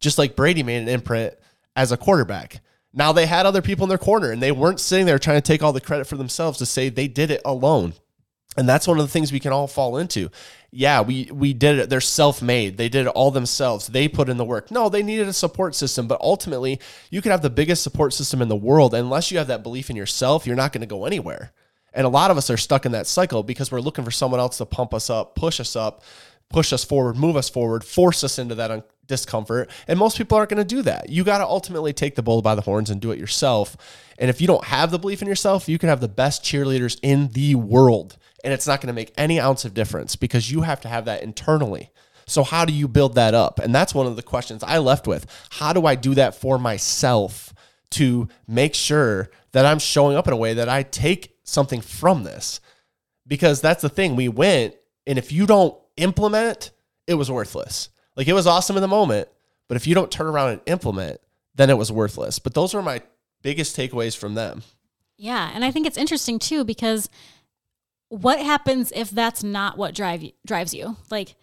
just 0.01 0.19
like 0.19 0.37
Brady 0.37 0.65
made 0.65 0.83
an 0.83 0.89
imprint 0.89 1.35
as 1.77 1.93
a 1.93 1.97
quarterback. 1.97 2.61
Now, 2.93 3.13
they 3.13 3.27
had 3.27 3.47
other 3.47 3.63
people 3.63 3.85
in 3.85 3.89
their 3.89 3.99
corner 3.99 4.33
and 4.33 4.43
they 4.43 4.53
weren't 4.53 4.81
sitting 4.81 5.07
there 5.07 5.19
trying 5.19 5.39
to 5.39 5.47
take 5.47 5.63
all 5.63 5.73
the 5.73 5.81
credit 5.81 6.07
for 6.07 6.17
themselves 6.17 6.59
to 6.59 6.67
say 6.67 6.89
they 6.89 7.09
did 7.09 7.31
it 7.31 7.43
alone. 7.45 7.95
And 8.57 8.69
that's 8.69 8.89
one 8.89 8.99
of 8.99 9.05
the 9.05 9.11
things 9.11 9.33
we 9.33 9.41
can 9.41 9.53
all 9.53 9.67
fall 9.67 9.99
into. 9.99 10.31
Yeah, 10.71 11.01
we 11.03 11.29
we 11.33 11.53
did 11.53 11.79
it. 11.79 11.91
They're 11.91 12.01
self-made. 12.01 12.77
They 12.77 12.89
did 12.89 13.07
it 13.07 13.11
all 13.11 13.31
themselves. 13.31 13.87
They 13.87 14.09
put 14.09 14.29
in 14.29 14.37
the 14.37 14.45
work. 14.45 14.71
No, 14.71 14.89
they 14.89 15.03
needed 15.03 15.29
a 15.29 15.33
support 15.33 15.75
system, 15.75 16.07
but 16.07 16.21
ultimately, 16.21 16.81
you 17.11 17.23
could 17.23 17.33
have 17.33 17.43
the 17.43 17.51
biggest 17.51 17.83
support 17.83 18.13
system 18.13 18.43
in 18.43 18.49
the 18.49 18.57
world 18.57 18.95
unless 18.95 19.31
you 19.31 19.39
have 19.39 19.47
that 19.47 19.63
belief 19.63 19.91
in 19.91 19.97
yourself, 19.97 20.47
you're 20.47 20.57
not 20.57 20.73
going 20.73 20.81
to 20.81 20.87
go 20.87 21.05
anywhere. 21.05 21.53
And 21.95 22.05
a 22.05 22.11
lot 22.11 22.31
of 22.31 22.37
us 22.37 22.51
are 22.51 22.59
stuck 22.59 22.85
in 22.85 22.93
that 22.93 23.07
cycle 23.07 23.43
because 23.43 23.73
we're 23.73 23.81
looking 23.81 24.05
for 24.05 24.11
someone 24.11 24.39
else 24.39 24.59
to 24.59 24.67
pump 24.67 24.93
us 24.93 25.09
up, 25.09 25.35
push 25.35 25.61
us 25.61 25.77
up, 25.77 26.03
push 26.51 26.73
us 26.73 26.85
forward, 26.85 27.17
move 27.17 27.37
us 27.37 27.49
forward, 27.49 27.83
force 27.85 28.23
us 28.23 28.39
into 28.39 28.55
that 28.57 28.71
un- 28.71 28.83
discomfort. 29.07 29.71
And 29.89 29.99
most 29.99 30.19
people 30.19 30.37
aren't 30.37 30.51
going 30.51 30.59
to 30.59 30.75
do 30.77 30.83
that. 30.83 31.09
You 31.09 31.25
got 31.25 31.39
to 31.39 31.47
ultimately 31.47 31.95
take 31.95 32.15
the 32.15 32.23
bull 32.23 32.43
by 32.43 32.55
the 32.55 32.61
horns 32.61 32.91
and 32.91 33.01
do 33.01 33.13
it 33.13 33.19
yourself. 33.19 33.77
And 34.19 34.29
if 34.29 34.43
you 34.43 34.47
don't 34.47 34.65
have 34.65 34.91
the 34.91 34.99
belief 34.99 35.23
in 35.23 35.29
yourself, 35.29 35.69
you 35.69 35.79
can 35.79 35.89
have 35.89 36.01
the 36.01 36.09
best 36.09 36.45
cheerleaders 36.45 36.99
in 37.03 37.29
the 37.29 37.55
world 37.55 38.19
and 38.45 38.53
it's 38.53 38.67
not 38.67 38.81
going 38.81 38.89
to 38.89 38.93
make 38.93 39.13
any 39.17 39.41
ounce 39.41 39.65
of 39.65 39.75
difference 39.75 40.17
because 40.17 40.51
you 40.51 40.63
have 40.63 40.81
to 40.83 40.89
have 40.89 41.05
that 41.07 41.23
internally. 41.23 41.91
So, 42.27 42.43
how 42.43 42.65
do 42.65 42.73
you 42.73 42.89
build 42.89 43.15
that 43.15 43.35
up? 43.35 43.59
And 43.59 43.75
that's 43.75 43.95
one 43.95 44.07
of 44.07 44.17
the 44.17 44.23
questions 44.23 44.63
I 44.65 44.79
left 44.79 45.07
with. 45.07 45.27
How 45.51 45.73
do 45.73 45.87
I 45.87 45.95
do 45.95 46.15
that 46.15 46.35
for 46.35 46.59
myself 46.59 47.55
to 47.91 48.29
make 48.49 48.75
sure 48.75 49.31
that 49.53 49.65
I'm 49.65 49.79
showing 49.79 50.17
up 50.17 50.27
in 50.27 50.33
a 50.33 50.37
way 50.37 50.55
that 50.55 50.69
I 50.69 50.83
take 50.83 51.37
something 51.45 51.81
from 51.81 52.25
this? 52.25 52.61
Because 53.27 53.61
that's 53.61 53.83
the 53.83 53.89
thing. 53.89 54.17
We 54.17 54.29
went, 54.29 54.75
and 55.07 55.19
if 55.19 55.31
you 55.31 55.47
don't 55.47 55.77
implement 55.97 56.73
it, 57.07 57.15
was 57.15 57.31
worthless. 57.31 57.91
Like 58.17 58.29
it 58.29 58.33
was 58.33 58.47
awesome 58.47 58.77
in 58.77 58.83
the 58.83 58.89
moment, 58.89 59.29
but 59.69 59.77
if 59.77 59.87
you 59.87 59.95
don't 59.95 60.11
turn 60.11 60.27
around 60.27 60.51
and 60.51 60.61
implement, 60.67 61.21
then 61.55 61.71
it 61.71 61.79
was 61.79 61.93
worthless. 61.93 62.39
But 62.39 62.55
those 62.55 62.75
were 62.75 62.83
my 62.83 63.03
biggest 63.43 63.77
takeaways 63.77 64.17
from 64.17 64.35
them. 64.35 64.63
Yeah, 65.17 65.51
and 65.55 65.65
I 65.65 65.71
think 65.71 65.87
it's 65.87 65.97
interesting 65.97 66.39
too 66.39 66.65
because 66.65 67.09
what 68.09 68.41
happens 68.41 68.93
if 68.95 69.11
that's 69.11 69.43
not 69.43 69.77
what 69.77 69.95
drive 69.95 70.23
you, 70.23 70.33
drives 70.47 70.73
you? 70.75 70.97
Like 71.11 71.37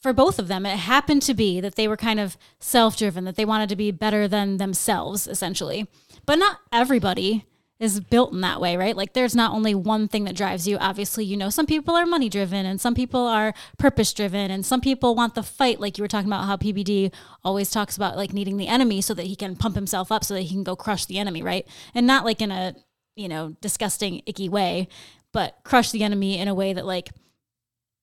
for 0.00 0.12
both 0.12 0.38
of 0.38 0.48
them, 0.48 0.66
it 0.66 0.78
happened 0.78 1.22
to 1.22 1.34
be 1.34 1.60
that 1.60 1.74
they 1.74 1.88
were 1.88 1.96
kind 1.96 2.20
of 2.20 2.36
self-driven, 2.58 3.24
that 3.24 3.36
they 3.36 3.44
wanted 3.44 3.68
to 3.68 3.76
be 3.76 3.90
better 3.90 4.26
than 4.26 4.56
themselves 4.56 5.26
essentially. 5.26 5.86
But 6.26 6.38
not 6.38 6.58
everybody 6.72 7.46
is 7.80 7.98
built 7.98 8.32
in 8.32 8.42
that 8.42 8.60
way, 8.60 8.76
right? 8.76 8.94
Like 8.94 9.14
there's 9.14 9.34
not 9.34 9.52
only 9.52 9.74
one 9.74 10.06
thing 10.06 10.24
that 10.24 10.36
drives 10.36 10.68
you. 10.68 10.76
Obviously, 10.76 11.24
you 11.24 11.36
know, 11.36 11.48
some 11.48 11.64
people 11.64 11.96
are 11.96 12.04
money 12.04 12.28
driven 12.28 12.66
and 12.66 12.78
some 12.78 12.94
people 12.94 13.26
are 13.26 13.54
purpose 13.78 14.12
driven 14.12 14.50
and 14.50 14.64
some 14.66 14.82
people 14.82 15.14
want 15.14 15.34
the 15.34 15.42
fight 15.42 15.80
like 15.80 15.96
you 15.96 16.04
were 16.04 16.08
talking 16.08 16.28
about 16.28 16.44
how 16.44 16.58
PBD 16.58 17.10
always 17.42 17.70
talks 17.70 17.96
about 17.96 18.18
like 18.18 18.34
needing 18.34 18.58
the 18.58 18.68
enemy 18.68 19.00
so 19.00 19.14
that 19.14 19.26
he 19.26 19.34
can 19.34 19.56
pump 19.56 19.74
himself 19.76 20.12
up 20.12 20.24
so 20.24 20.34
that 20.34 20.42
he 20.42 20.50
can 20.50 20.62
go 20.62 20.76
crush 20.76 21.06
the 21.06 21.18
enemy, 21.18 21.42
right? 21.42 21.66
And 21.94 22.06
not 22.06 22.26
like 22.26 22.42
in 22.42 22.50
a, 22.50 22.74
you 23.16 23.28
know, 23.28 23.56
disgusting 23.62 24.22
icky 24.26 24.50
way, 24.50 24.86
but 25.32 25.58
crush 25.64 25.90
the 25.90 26.02
enemy 26.02 26.38
in 26.38 26.48
a 26.48 26.54
way 26.54 26.72
that 26.72 26.86
like 26.86 27.10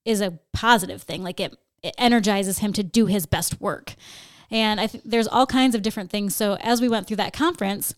is 0.05 0.21
a 0.21 0.39
positive 0.53 1.03
thing. 1.03 1.23
Like 1.23 1.39
it 1.39 1.55
it 1.83 1.95
energizes 1.97 2.59
him 2.59 2.73
to 2.73 2.83
do 2.83 3.05
his 3.05 3.25
best 3.25 3.61
work. 3.61 3.95
And 4.49 4.79
I 4.79 4.87
think 4.87 5.03
there's 5.05 5.27
all 5.27 5.45
kinds 5.45 5.75
of 5.75 5.81
different 5.81 6.09
things. 6.09 6.35
So 6.35 6.55
as 6.61 6.81
we 6.81 6.89
went 6.89 7.05
through 7.05 7.17
that 7.17 7.33
conference, 7.33 7.93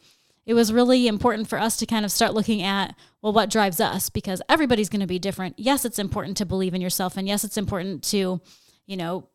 it 0.50 0.56
was 0.56 0.74
really 0.74 1.08
important 1.08 1.48
for 1.48 1.60
us 1.60 1.78
to 1.78 1.86
kind 1.86 2.04
of 2.04 2.12
start 2.12 2.34
looking 2.34 2.64
at 2.64 2.96
well 3.22 3.32
what 3.32 3.52
drives 3.52 3.80
us 3.80 4.10
because 4.10 4.42
everybody's 4.50 4.90
going 4.90 5.00
to 5.00 5.08
be 5.08 5.20
different 5.20 5.54
yes 5.60 5.86
it's 5.86 6.00
important 6.00 6.36
to 6.38 6.46
believe 6.46 6.74
in 6.74 6.82
yourself 6.82 7.16
and 7.18 7.28
yes 7.28 7.44
it's 7.44 7.58
important 7.58 8.04
to 8.04 8.42
you 8.88 8.98
know 8.98 9.30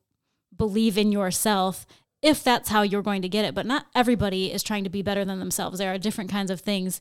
believe 0.57 0.99
in 0.99 1.13
yourself 1.13 1.87
if 2.21 2.43
that's 2.43 2.69
how 2.69 2.83
you're 2.83 3.01
going 3.01 3.23
to 3.23 3.29
get 3.29 3.45
it 3.45 3.55
but 3.55 3.65
not 3.65 3.87
everybody 3.95 4.53
is 4.53 4.63
trying 4.63 4.83
to 4.83 4.91
be 4.91 5.03
better 5.03 5.25
than 5.25 5.39
themselves 5.39 5.79
there 5.79 5.95
are 5.95 5.99
different 5.99 6.31
kinds 6.31 6.51
of 6.51 6.61
things 6.61 7.01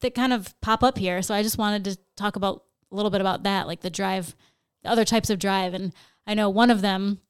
that 0.00 0.14
kind 0.14 0.32
of 0.32 0.58
pop 0.60 0.82
up 0.82 0.98
here 0.98 1.22
so 1.22 1.34
i 1.34 1.42
just 1.42 1.58
wanted 1.58 1.84
to 1.84 1.98
talk 2.16 2.36
about 2.36 2.64
a 2.90 2.94
little 2.94 3.10
bit 3.10 3.20
about 3.20 3.42
that 3.42 3.66
like 3.66 3.80
the 3.80 3.90
drive 3.90 4.34
the 4.82 4.90
other 4.90 5.04
types 5.04 5.30
of 5.30 5.38
drive 5.38 5.74
and 5.74 5.92
i 6.26 6.34
know 6.34 6.48
one 6.48 6.70
of 6.70 6.82
them 6.82 7.20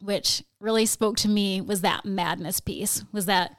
which 0.00 0.42
really 0.60 0.86
spoke 0.86 1.16
to 1.16 1.28
me 1.28 1.60
was 1.60 1.80
that 1.80 2.04
madness 2.04 2.60
piece 2.60 3.04
was 3.12 3.26
that 3.26 3.56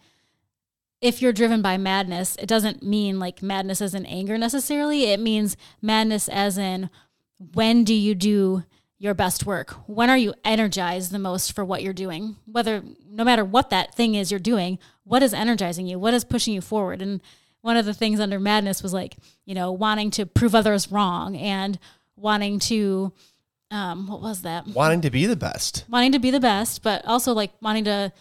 if 1.01 1.21
you're 1.21 1.33
driven 1.33 1.61
by 1.61 1.77
madness, 1.77 2.35
it 2.37 2.47
doesn't 2.47 2.81
mean 2.81 3.19
like 3.19 3.43
madness 3.43 3.81
as 3.81 3.93
in 3.93 4.05
anger 4.05 4.37
necessarily. 4.37 5.11
It 5.11 5.19
means 5.19 5.57
madness 5.81 6.27
as 6.27 6.57
in 6.57 6.89
when 7.53 7.83
do 7.83 7.93
you 7.93 8.15
do 8.15 8.63
your 8.97 9.13
best 9.13 9.45
work? 9.45 9.71
When 9.87 10.09
are 10.09 10.17
you 10.17 10.33
energized 10.43 11.11
the 11.11 11.19
most 11.19 11.53
for 11.53 11.65
what 11.65 11.83
you're 11.83 11.93
doing? 11.93 12.37
Whether, 12.45 12.81
no 13.07 13.23
matter 13.23 13.43
what 13.43 13.69
that 13.69 13.93
thing 13.93 14.15
is 14.15 14.31
you're 14.31 14.39
doing, 14.39 14.79
what 15.03 15.21
is 15.21 15.33
energizing 15.33 15.85
you? 15.85 15.99
What 15.99 16.13
is 16.13 16.23
pushing 16.23 16.53
you 16.53 16.61
forward? 16.61 17.01
And 17.01 17.21
one 17.65 17.77
of 17.77 17.85
the 17.85 17.95
things 17.95 18.19
under 18.19 18.39
madness 18.39 18.83
was 18.83 18.93
like, 18.93 19.15
you 19.43 19.55
know, 19.55 19.71
wanting 19.71 20.11
to 20.11 20.23
prove 20.27 20.53
others 20.53 20.91
wrong 20.91 21.35
and 21.35 21.79
wanting 22.15 22.59
to, 22.59 23.11
um, 23.71 24.05
what 24.05 24.21
was 24.21 24.43
that? 24.43 24.67
Wanting 24.67 25.01
to 25.01 25.09
be 25.09 25.25
the 25.25 25.35
best. 25.35 25.83
Wanting 25.89 26.11
to 26.11 26.19
be 26.19 26.29
the 26.29 26.39
best, 26.39 26.83
but 26.83 27.03
also 27.05 27.33
like 27.33 27.53
wanting 27.63 27.85
to, 27.85 28.13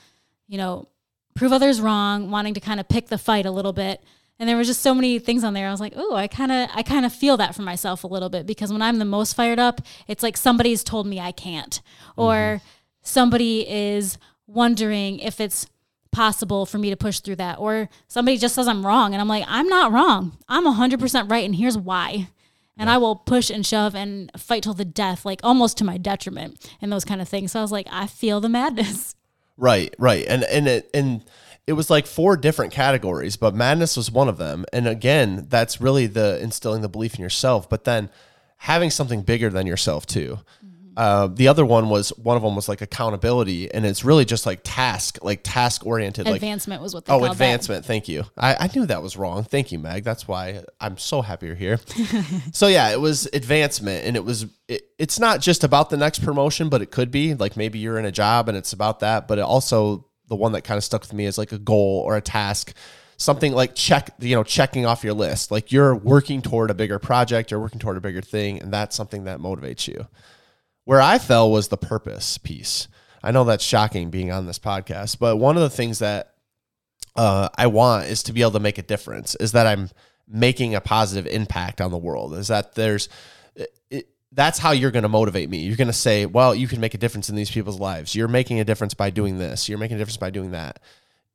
you 0.48 0.56
know, 0.56 0.88
prove 1.34 1.52
others 1.52 1.78
wrong, 1.78 2.30
wanting 2.30 2.54
to 2.54 2.60
kind 2.60 2.80
of 2.80 2.88
pick 2.88 3.08
the 3.08 3.18
fight 3.18 3.44
a 3.44 3.50
little 3.50 3.74
bit. 3.74 4.02
And 4.38 4.48
there 4.48 4.56
was 4.56 4.66
just 4.66 4.80
so 4.80 4.94
many 4.94 5.18
things 5.18 5.44
on 5.44 5.52
there. 5.52 5.68
I 5.68 5.72
was 5.72 5.80
like, 5.80 5.92
oh, 5.94 6.16
I 6.16 6.26
kind 6.26 6.50
of, 6.50 6.70
I 6.74 6.82
kind 6.82 7.04
of 7.04 7.12
feel 7.12 7.36
that 7.36 7.54
for 7.54 7.60
myself 7.60 8.02
a 8.02 8.06
little 8.06 8.30
bit 8.30 8.46
because 8.46 8.72
when 8.72 8.80
I'm 8.80 8.98
the 8.98 9.04
most 9.04 9.34
fired 9.34 9.58
up, 9.58 9.82
it's 10.08 10.22
like 10.22 10.38
somebody's 10.38 10.82
told 10.82 11.06
me 11.06 11.20
I 11.20 11.32
can't, 11.32 11.82
or 12.16 12.34
mm-hmm. 12.34 12.66
somebody 13.02 13.68
is 13.68 14.16
wondering 14.46 15.18
if 15.18 15.38
it's 15.38 15.66
possible 16.14 16.64
for 16.64 16.78
me 16.78 16.90
to 16.90 16.96
push 16.96 17.20
through 17.20 17.36
that, 17.36 17.58
or 17.58 17.88
somebody 18.08 18.38
just 18.38 18.54
says 18.54 18.68
I'm 18.68 18.86
wrong, 18.86 19.12
and 19.12 19.20
I'm 19.20 19.28
like, 19.28 19.44
I'm 19.46 19.68
not 19.68 19.92
wrong. 19.92 20.38
I'm 20.48 20.64
100% 20.64 21.30
right, 21.30 21.44
and 21.44 21.54
here's 21.54 21.76
why. 21.76 22.28
And 22.76 22.88
yeah. 22.88 22.94
I 22.94 22.98
will 22.98 23.16
push 23.16 23.50
and 23.50 23.64
shove 23.64 23.94
and 23.94 24.30
fight 24.36 24.62
till 24.62 24.74
the 24.74 24.84
death, 24.84 25.24
like 25.24 25.40
almost 25.42 25.76
to 25.78 25.84
my 25.84 25.96
detriment, 25.96 26.70
and 26.80 26.90
those 26.90 27.04
kind 27.04 27.20
of 27.20 27.28
things. 27.28 27.52
So 27.52 27.58
I 27.58 27.62
was 27.62 27.72
like, 27.72 27.86
I 27.90 28.06
feel 28.06 28.40
the 28.40 28.48
madness. 28.48 29.14
Right, 29.56 29.94
right. 30.00 30.26
And 30.26 30.42
and 30.42 30.66
it 30.66 30.90
and 30.92 31.24
it 31.64 31.74
was 31.74 31.88
like 31.88 32.06
four 32.08 32.36
different 32.36 32.72
categories, 32.72 33.36
but 33.36 33.54
madness 33.54 33.96
was 33.96 34.10
one 34.10 34.28
of 34.28 34.36
them. 34.36 34.64
And 34.72 34.88
again, 34.88 35.46
that's 35.48 35.80
really 35.80 36.08
the 36.08 36.40
instilling 36.40 36.82
the 36.82 36.88
belief 36.88 37.14
in 37.14 37.22
yourself, 37.22 37.70
but 37.70 37.84
then 37.84 38.10
having 38.58 38.90
something 38.90 39.22
bigger 39.22 39.50
than 39.50 39.66
yourself 39.66 40.06
too. 40.06 40.40
Uh, 40.96 41.26
the 41.26 41.48
other 41.48 41.64
one 41.64 41.88
was 41.88 42.10
one 42.10 42.36
of 42.36 42.42
them 42.42 42.54
was 42.54 42.68
like 42.68 42.80
accountability, 42.80 43.72
and 43.72 43.84
it's 43.84 44.04
really 44.04 44.24
just 44.24 44.46
like 44.46 44.60
task, 44.62 45.18
like 45.22 45.40
task 45.42 45.84
oriented. 45.84 46.28
Advancement 46.28 46.80
like, 46.80 46.84
was 46.84 46.94
what 46.94 47.04
they 47.04 47.12
oh 47.12 47.24
advancement. 47.24 47.82
That. 47.82 47.88
Thank 47.88 48.08
you. 48.08 48.24
I, 48.36 48.54
I 48.54 48.70
knew 48.74 48.86
that 48.86 49.02
was 49.02 49.16
wrong. 49.16 49.44
Thank 49.44 49.72
you, 49.72 49.78
Meg. 49.78 50.04
That's 50.04 50.28
why 50.28 50.62
I'm 50.80 50.96
so 50.96 51.22
happy 51.22 51.46
you're 51.46 51.54
here. 51.54 51.80
so 52.52 52.68
yeah, 52.68 52.90
it 52.90 53.00
was 53.00 53.26
advancement, 53.32 54.06
and 54.06 54.16
it 54.16 54.24
was 54.24 54.46
it, 54.68 54.82
it's 54.98 55.18
not 55.18 55.40
just 55.40 55.64
about 55.64 55.90
the 55.90 55.96
next 55.96 56.20
promotion, 56.20 56.68
but 56.68 56.80
it 56.80 56.90
could 56.90 57.10
be 57.10 57.34
like 57.34 57.56
maybe 57.56 57.78
you're 57.78 57.98
in 57.98 58.04
a 58.04 58.12
job 58.12 58.48
and 58.48 58.56
it's 58.56 58.72
about 58.72 59.00
that, 59.00 59.26
but 59.26 59.38
it 59.38 59.42
also 59.42 60.06
the 60.28 60.36
one 60.36 60.52
that 60.52 60.62
kind 60.62 60.78
of 60.78 60.84
stuck 60.84 61.02
with 61.02 61.12
me 61.12 61.26
is 61.26 61.38
like 61.38 61.52
a 61.52 61.58
goal 61.58 62.02
or 62.06 62.16
a 62.16 62.20
task 62.20 62.72
something 63.16 63.52
like 63.52 63.74
check 63.74 64.10
you 64.18 64.34
know 64.34 64.42
checking 64.42 64.84
off 64.84 65.04
your 65.04 65.12
list 65.14 65.50
like 65.50 65.70
you're 65.70 65.94
working 65.94 66.42
toward 66.42 66.70
a 66.70 66.74
bigger 66.74 66.98
project 66.98 67.50
you're 67.50 67.60
working 67.60 67.78
toward 67.78 67.96
a 67.96 68.00
bigger 68.00 68.20
thing 68.20 68.60
and 68.60 68.72
that's 68.72 68.96
something 68.96 69.24
that 69.24 69.38
motivates 69.38 69.86
you 69.86 70.06
where 70.84 71.00
I 71.00 71.18
fell 71.18 71.50
was 71.50 71.68
the 71.68 71.76
purpose 71.76 72.38
piece. 72.38 72.88
I 73.22 73.30
know 73.30 73.44
that's 73.44 73.64
shocking 73.64 74.10
being 74.10 74.30
on 74.30 74.46
this 74.46 74.58
podcast, 74.58 75.18
but 75.18 75.36
one 75.36 75.56
of 75.56 75.62
the 75.62 75.70
things 75.70 76.00
that 76.00 76.34
uh, 77.16 77.48
I 77.56 77.68
want 77.68 78.06
is 78.06 78.22
to 78.24 78.32
be 78.32 78.42
able 78.42 78.52
to 78.52 78.60
make 78.60 78.78
a 78.78 78.82
difference, 78.82 79.34
is 79.36 79.52
that 79.52 79.66
I'm 79.66 79.90
making 80.28 80.74
a 80.74 80.80
positive 80.80 81.26
impact 81.26 81.80
on 81.80 81.90
the 81.90 81.98
world, 81.98 82.34
is 82.34 82.48
that 82.48 82.74
there's, 82.74 83.08
it, 83.90 84.08
that's 84.32 84.58
how 84.58 84.72
you're 84.72 84.90
going 84.90 85.04
to 85.04 85.08
motivate 85.08 85.48
me. 85.48 85.58
You're 85.58 85.76
going 85.76 85.86
to 85.86 85.92
say, 85.92 86.26
well, 86.26 86.54
you 86.54 86.66
can 86.66 86.80
make 86.80 86.94
a 86.94 86.98
difference 86.98 87.28
in 87.28 87.36
these 87.36 87.50
people's 87.50 87.78
lives. 87.78 88.14
You're 88.14 88.28
making 88.28 88.60
a 88.60 88.64
difference 88.64 88.92
by 88.92 89.10
doing 89.10 89.38
this. 89.38 89.68
You're 89.68 89.78
making 89.78 89.96
a 89.96 89.98
difference 89.98 90.16
by 90.16 90.30
doing 90.30 90.50
that. 90.50 90.80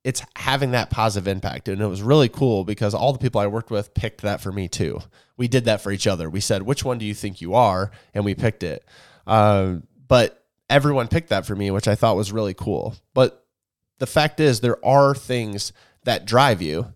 It's 0.03 0.22
having 0.36 0.72
that 0.72 0.89
positive 0.89 1.27
impact. 1.27 1.68
And 1.70 1.82
it 1.82 1.88
was 1.88 2.01
really 2.01 2.29
cool 2.29 2.63
because 2.63 2.94
all 2.94 3.13
the 3.13 3.20
people 3.20 3.41
I 3.41 3.48
worked 3.48 3.72
with 3.72 3.94
picked 3.94 4.22
that 4.22 4.41
for 4.41 4.51
me 4.51 4.68
too. 4.68 5.01
We 5.38 5.48
did 5.48 5.65
that 5.65 5.82
for 5.82 5.91
each 5.91 6.08
other. 6.08 6.29
We 6.29 6.39
said, 6.39 6.62
which 6.63 6.84
one 6.84 6.98
do 6.98 7.06
you 7.06 7.13
think 7.13 7.41
you 7.41 7.53
are? 7.53 7.91
And 8.13 8.25
we 8.25 8.36
picked 8.36 8.63
it. 8.63 8.86
Um, 9.29 9.83
but 10.07 10.43
everyone 10.69 11.07
picked 11.07 11.29
that 11.29 11.45
for 11.45 11.55
me, 11.55 11.71
which 11.71 11.88
I 11.88 11.95
thought 11.95 12.17
was 12.17 12.31
really 12.31 12.55
cool. 12.55 12.95
But 13.13 13.45
the 14.00 14.07
fact 14.07 14.39
is, 14.39 14.59
there 14.59 14.83
are 14.83 15.13
things 15.13 15.71
that 16.03 16.25
drive 16.25 16.62
you. 16.62 16.93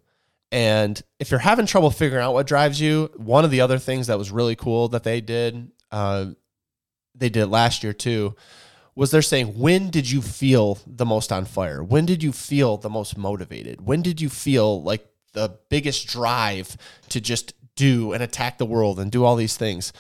And 0.51 1.01
if 1.19 1.31
you're 1.31 1.39
having 1.39 1.65
trouble 1.65 1.91
figuring 1.91 2.23
out 2.23 2.33
what 2.33 2.47
drives 2.47 2.81
you, 2.81 3.11
one 3.15 3.45
of 3.45 3.51
the 3.51 3.61
other 3.61 3.77
things 3.77 4.07
that 4.07 4.17
was 4.17 4.31
really 4.31 4.55
cool 4.55 4.87
that 4.89 5.03
they 5.03 5.21
did, 5.21 5.71
uh, 5.91 6.27
they 7.15 7.29
did 7.29 7.47
last 7.47 7.83
year 7.83 7.93
too, 7.93 8.35
was 8.95 9.11
they're 9.11 9.21
saying, 9.21 9.59
when 9.59 9.89
did 9.89 10.09
you 10.09 10.21
feel 10.21 10.79
the 10.85 11.05
most 11.05 11.31
on 11.31 11.45
fire? 11.45 11.83
When 11.83 12.05
did 12.05 12.21
you 12.21 12.31
feel 12.31 12.77
the 12.77 12.89
most 12.89 13.17
motivated? 13.17 13.81
When 13.81 14.01
did 14.01 14.21
you 14.21 14.29
feel 14.29 14.81
like 14.83 15.05
the 15.33 15.57
biggest 15.69 16.07
drive 16.07 16.77
to 17.09 17.19
just 17.19 17.53
do 17.75 18.13
and 18.13 18.21
attack 18.21 18.59
the 18.59 18.65
world 18.65 18.99
and 18.99 19.11
do 19.11 19.23
all 19.23 19.35
these 19.35 19.57
things? 19.57 19.91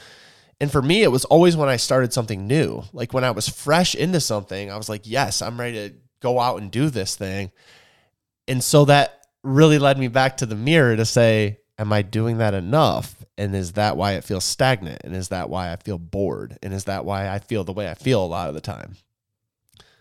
And 0.63 0.71
for 0.71 0.81
me, 0.81 1.03
it 1.03 1.11
was 1.11 1.25
always 1.25 1.57
when 1.57 1.67
I 1.67 1.75
started 1.75 2.13
something 2.13 2.47
new. 2.47 2.85
Like 2.93 3.11
when 3.11 3.25
I 3.25 3.31
was 3.31 3.49
fresh 3.49 3.95
into 3.95 4.21
something, 4.21 4.71
I 4.71 4.77
was 4.77 4.87
like, 4.87 5.01
yes, 5.03 5.41
I'm 5.41 5.59
ready 5.59 5.89
to 5.89 5.95
go 6.21 6.39
out 6.39 6.61
and 6.61 6.71
do 6.71 6.89
this 6.89 7.17
thing. 7.17 7.51
And 8.47 8.63
so 8.63 8.85
that 8.85 9.27
really 9.43 9.77
led 9.77 9.99
me 9.99 10.07
back 10.07 10.37
to 10.37 10.45
the 10.45 10.55
mirror 10.55 10.95
to 10.95 11.03
say, 11.03 11.59
am 11.77 11.91
I 11.91 12.01
doing 12.01 12.37
that 12.37 12.53
enough? 12.53 13.25
And 13.37 13.53
is 13.53 13.73
that 13.73 13.97
why 13.97 14.13
it 14.13 14.23
feels 14.23 14.45
stagnant? 14.45 15.01
And 15.03 15.13
is 15.13 15.27
that 15.27 15.49
why 15.49 15.69
I 15.69 15.75
feel 15.75 15.97
bored? 15.97 16.57
And 16.63 16.73
is 16.73 16.85
that 16.85 17.03
why 17.03 17.27
I 17.27 17.39
feel 17.39 17.65
the 17.65 17.73
way 17.73 17.91
I 17.91 17.93
feel 17.93 18.23
a 18.23 18.25
lot 18.25 18.47
of 18.47 18.55
the 18.55 18.61
time? 18.61 18.95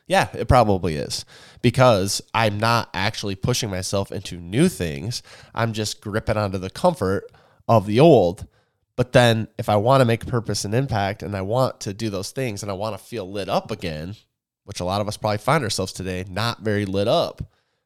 Yeah, 0.07 0.29
it 0.33 0.47
probably 0.47 0.95
is 0.95 1.25
because 1.61 2.23
I'm 2.35 2.61
not 2.61 2.89
actually 2.95 3.35
pushing 3.35 3.69
myself 3.69 4.13
into 4.13 4.39
new 4.39 4.69
things. 4.69 5.25
I'm 5.57 5.73
just 5.73 6.01
gripping 6.01 6.37
onto 6.37 6.59
the 6.59 6.71
comfort 6.71 7.25
of 7.67 7.87
the 7.87 7.99
old 7.99 8.47
but 8.97 9.13
then 9.13 9.49
if 9.59 9.69
I 9.69 9.77
want 9.77 10.01
to 10.01 10.05
make 10.05 10.27
purpose 10.27 10.65
and 10.65 10.75
impact 10.75 11.23
and 11.23 11.37
I 11.37 11.43
want 11.43 11.81
to 11.81 11.95
do 11.95 12.11
those 12.11 12.31
things 12.31 12.63
and 12.63 12.71
I 12.71 12.75
want 12.75 12.97
to 12.97 13.03
feel 13.03 13.31
lit 13.31 13.49
up 13.49 13.71
again, 13.71 14.17
which 14.65 14.81
a 14.81 14.85
lot 14.85 15.01
of 15.01 15.09
us 15.09 15.17
probably 15.17 15.39
find 15.39 15.65
ourselves 15.65 15.93
today 15.93 16.25
not 16.29 16.61
very 16.61 16.85
lit 16.85 17.09
up. 17.09 17.43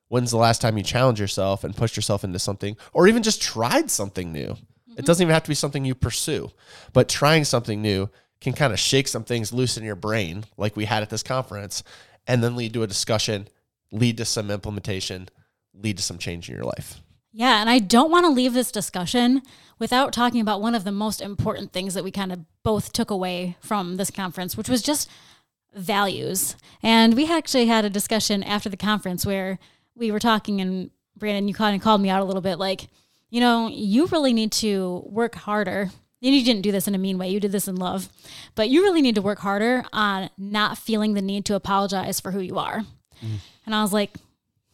When's 0.08 0.30
the 0.30 0.36
last 0.36 0.60
time 0.60 0.76
you 0.76 0.84
challenged 0.84 1.20
yourself 1.20 1.64
and 1.64 1.76
pushed 1.76 1.96
yourself 1.96 2.24
into 2.24 2.38
something 2.38 2.76
or 2.92 3.08
even 3.08 3.22
just 3.22 3.42
tried 3.42 3.90
something 3.90 4.32
new? 4.32 4.48
Mm-hmm. 4.48 4.98
It 4.98 5.04
doesn't 5.04 5.22
even 5.22 5.34
have 5.34 5.44
to 5.44 5.48
be 5.48 5.54
something 5.54 5.84
you 5.84 5.94
pursue, 5.94 6.50
but 6.92 7.08
trying 7.08 7.44
something 7.44 7.82
new 7.82 8.08
can 8.40 8.52
kind 8.52 8.72
of 8.72 8.78
shake 8.78 9.08
some 9.08 9.24
things 9.24 9.52
loose 9.52 9.76
in 9.76 9.84
your 9.84 9.96
brain, 9.96 10.44
like 10.56 10.76
we 10.76 10.84
had 10.84 11.02
at 11.02 11.10
this 11.10 11.22
conference, 11.22 11.82
and 12.26 12.42
then 12.42 12.56
lead 12.56 12.72
to 12.74 12.82
a 12.82 12.86
discussion, 12.86 13.48
lead 13.90 14.16
to 14.18 14.24
some 14.24 14.50
implementation, 14.50 15.28
lead 15.72 15.96
to 15.96 16.02
some 16.02 16.18
change 16.18 16.48
in 16.48 16.54
your 16.54 16.64
life. 16.64 17.00
Yeah, 17.32 17.60
and 17.60 17.68
I 17.68 17.78
don't 17.78 18.10
want 18.10 18.24
to 18.24 18.30
leave 18.30 18.54
this 18.54 18.70
discussion 18.70 19.42
without 19.78 20.12
talking 20.12 20.40
about 20.40 20.62
one 20.62 20.74
of 20.74 20.84
the 20.84 20.92
most 20.92 21.20
important 21.20 21.72
things 21.72 21.94
that 21.94 22.04
we 22.04 22.10
kind 22.10 22.32
of 22.32 22.40
both 22.62 22.92
took 22.92 23.10
away 23.10 23.56
from 23.60 23.96
this 23.96 24.10
conference, 24.10 24.56
which 24.56 24.68
was 24.68 24.82
just 24.82 25.10
values. 25.74 26.56
And 26.82 27.14
we 27.14 27.30
actually 27.30 27.66
had 27.66 27.84
a 27.84 27.90
discussion 27.90 28.42
after 28.42 28.68
the 28.68 28.76
conference 28.76 29.26
where 29.26 29.58
we 29.94 30.10
were 30.10 30.18
talking 30.18 30.60
and 30.60 30.90
Brandon, 31.16 31.48
you 31.48 31.54
kind 31.54 31.76
of 31.76 31.82
called 31.82 32.00
me 32.00 32.10
out 32.10 32.20
a 32.20 32.24
little 32.24 32.42
bit 32.42 32.58
like, 32.58 32.88
you 33.30 33.40
know, 33.40 33.68
you 33.68 34.06
really 34.06 34.32
need 34.32 34.52
to 34.52 35.02
work 35.06 35.34
harder. 35.34 35.90
And 36.22 36.34
you 36.34 36.44
didn't 36.44 36.62
do 36.62 36.72
this 36.72 36.88
in 36.88 36.94
a 36.94 36.98
mean 36.98 37.18
way. 37.18 37.28
You 37.28 37.40
did 37.40 37.52
this 37.52 37.68
in 37.68 37.76
love. 37.76 38.08
But 38.54 38.68
you 38.68 38.82
really 38.82 39.02
need 39.02 39.14
to 39.14 39.22
work 39.22 39.38
harder 39.38 39.84
on 39.92 40.30
not 40.38 40.78
feeling 40.78 41.14
the 41.14 41.22
need 41.22 41.44
to 41.46 41.54
apologize 41.54 42.20
for 42.20 42.30
who 42.30 42.40
you 42.40 42.58
are. 42.58 42.84
Mm. 43.24 43.38
And 43.64 43.74
I 43.74 43.82
was 43.82 43.92
like, 43.92 44.16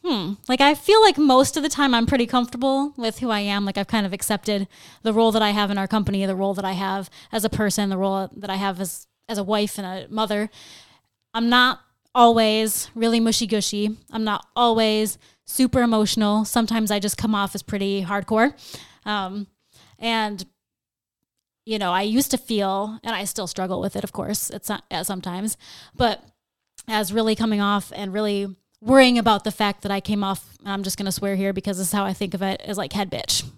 hmm. 0.03 0.33
Like, 0.47 0.61
I 0.61 0.75
feel 0.75 1.01
like 1.01 1.17
most 1.17 1.57
of 1.57 1.63
the 1.63 1.69
time 1.69 1.93
I'm 1.93 2.05
pretty 2.05 2.25
comfortable 2.25 2.93
with 2.97 3.19
who 3.19 3.29
I 3.29 3.39
am. 3.39 3.65
Like, 3.65 3.77
I've 3.77 3.87
kind 3.87 4.05
of 4.05 4.13
accepted 4.13 4.67
the 5.01 5.13
role 5.13 5.31
that 5.31 5.41
I 5.41 5.51
have 5.51 5.71
in 5.71 5.77
our 5.77 5.87
company, 5.87 6.25
the 6.25 6.35
role 6.35 6.53
that 6.53 6.65
I 6.65 6.73
have 6.73 7.09
as 7.31 7.45
a 7.45 7.49
person, 7.49 7.89
the 7.89 7.97
role 7.97 8.29
that 8.35 8.49
I 8.49 8.55
have 8.55 8.79
as, 8.79 9.07
as 9.27 9.37
a 9.37 9.43
wife 9.43 9.77
and 9.77 9.87
a 9.87 10.07
mother. 10.13 10.49
I'm 11.33 11.49
not 11.49 11.81
always 12.15 12.89
really 12.93 13.19
mushy 13.19 13.47
gushy. 13.47 13.97
I'm 14.11 14.23
not 14.23 14.45
always 14.55 15.17
super 15.45 15.81
emotional. 15.81 16.45
Sometimes 16.45 16.91
I 16.91 16.99
just 16.99 17.17
come 17.17 17.33
off 17.33 17.55
as 17.55 17.63
pretty 17.63 18.03
hardcore. 18.03 18.53
Um, 19.05 19.47
and 19.99 20.45
you 21.65 21.79
know, 21.79 21.91
I 21.91 22.01
used 22.01 22.31
to 22.31 22.37
feel, 22.37 22.99
and 23.03 23.15
I 23.15 23.23
still 23.23 23.47
struggle 23.47 23.79
with 23.79 23.95
it, 23.95 24.03
of 24.03 24.11
course, 24.11 24.49
it's 24.49 24.69
not, 24.69 24.83
sometimes, 25.03 25.57
but 25.95 26.23
as 26.87 27.13
really 27.13 27.35
coming 27.35 27.61
off 27.61 27.91
and 27.95 28.11
really 28.11 28.53
worrying 28.83 29.17
about 29.17 29.43
the 29.43 29.51
fact 29.51 29.81
that 29.81 29.91
I 29.91 29.99
came 29.99 30.23
off, 30.23 30.57
I'm 30.65 30.83
just 30.83 30.97
going 30.97 31.05
to 31.05 31.11
swear 31.11 31.35
here 31.35 31.53
because 31.53 31.77
this 31.77 31.87
is 31.87 31.93
how 31.93 32.05
I 32.05 32.13
think 32.13 32.33
of 32.33 32.41
it, 32.41 32.61
as 32.65 32.77
like 32.77 32.93
head 32.93 33.09
bitch. 33.09 33.49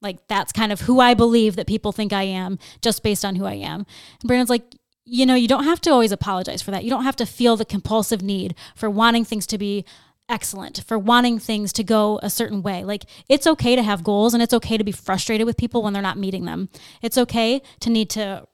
Like 0.00 0.26
that's 0.28 0.52
kind 0.52 0.72
of 0.72 0.82
who 0.82 1.00
I 1.00 1.14
believe 1.14 1.56
that 1.56 1.66
people 1.66 1.92
think 1.92 2.12
I 2.12 2.22
am 2.22 2.58
just 2.82 3.02
based 3.02 3.24
on 3.24 3.34
who 3.34 3.44
I 3.44 3.54
am. 3.54 3.84
And 4.20 4.28
Brandon's 4.28 4.50
like, 4.50 4.62
you 5.04 5.26
know, 5.26 5.34
you 5.34 5.48
don't 5.48 5.64
have 5.64 5.80
to 5.82 5.90
always 5.90 6.12
apologize 6.12 6.62
for 6.62 6.70
that. 6.70 6.84
You 6.84 6.90
don't 6.90 7.04
have 7.04 7.16
to 7.16 7.26
feel 7.26 7.56
the 7.56 7.64
compulsive 7.64 8.22
need 8.22 8.54
for 8.74 8.88
wanting 8.88 9.24
things 9.24 9.46
to 9.48 9.58
be 9.58 9.84
excellent, 10.28 10.84
for 10.86 10.98
wanting 10.98 11.38
things 11.38 11.72
to 11.72 11.82
go 11.82 12.20
a 12.22 12.30
certain 12.30 12.62
way. 12.62 12.84
Like 12.84 13.04
it's 13.28 13.46
okay 13.46 13.74
to 13.74 13.82
have 13.82 14.04
goals 14.04 14.34
and 14.34 14.42
it's 14.42 14.54
okay 14.54 14.76
to 14.76 14.84
be 14.84 14.92
frustrated 14.92 15.46
with 15.46 15.56
people 15.56 15.82
when 15.82 15.92
they're 15.92 16.02
not 16.02 16.18
meeting 16.18 16.44
them. 16.44 16.68
It's 17.02 17.18
okay 17.18 17.62
to 17.80 17.90
need 17.90 18.10
to 18.10 18.46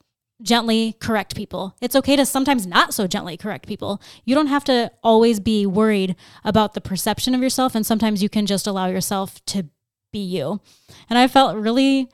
gently 0.42 0.94
correct 1.00 1.36
people. 1.36 1.76
It's 1.80 1.96
okay 1.96 2.16
to 2.16 2.26
sometimes 2.26 2.66
not 2.66 2.92
so 2.92 3.06
gently 3.06 3.36
correct 3.36 3.66
people. 3.66 4.00
You 4.24 4.34
don't 4.34 4.48
have 4.48 4.64
to 4.64 4.90
always 5.02 5.40
be 5.40 5.64
worried 5.66 6.16
about 6.44 6.74
the 6.74 6.80
perception 6.80 7.34
of 7.34 7.42
yourself 7.42 7.74
and 7.74 7.86
sometimes 7.86 8.22
you 8.22 8.28
can 8.28 8.46
just 8.46 8.66
allow 8.66 8.86
yourself 8.86 9.44
to 9.46 9.68
be 10.12 10.18
you. 10.18 10.60
And 11.08 11.18
I 11.18 11.28
felt 11.28 11.56
really 11.56 12.10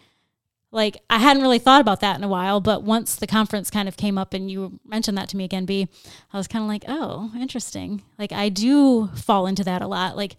like 0.72 0.98
I 1.10 1.18
hadn't 1.18 1.42
really 1.42 1.58
thought 1.58 1.80
about 1.80 2.00
that 2.00 2.16
in 2.16 2.24
a 2.24 2.28
while, 2.28 2.60
but 2.60 2.82
once 2.82 3.16
the 3.16 3.26
conference 3.26 3.70
kind 3.70 3.88
of 3.88 3.96
came 3.96 4.16
up 4.16 4.34
and 4.34 4.50
you 4.50 4.78
mentioned 4.84 5.18
that 5.18 5.28
to 5.30 5.36
me 5.36 5.44
again, 5.44 5.64
B, 5.64 5.88
I 6.32 6.36
was 6.36 6.46
kind 6.46 6.62
of 6.62 6.68
like, 6.68 6.84
oh, 6.86 7.32
interesting. 7.36 8.02
Like 8.18 8.32
I 8.32 8.48
do 8.48 9.08
fall 9.08 9.46
into 9.46 9.64
that 9.64 9.82
a 9.82 9.88
lot, 9.88 10.16
like 10.16 10.36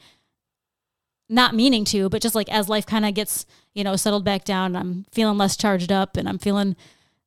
not 1.28 1.56
meaning 1.56 1.84
to, 1.86 2.10
but 2.10 2.22
just 2.22 2.36
like 2.36 2.50
as 2.50 2.70
life 2.70 2.86
kind 2.86 3.06
of 3.06 3.14
gets, 3.14 3.46
you 3.74 3.84
know, 3.84 3.96
settled 3.96 4.24
back 4.24 4.46
down, 4.46 4.76
I'm 4.76 5.06
feeling 5.12 5.38
less 5.38 5.58
charged 5.58 5.92
up 5.92 6.16
and 6.16 6.30
I'm 6.30 6.38
feeling 6.38 6.76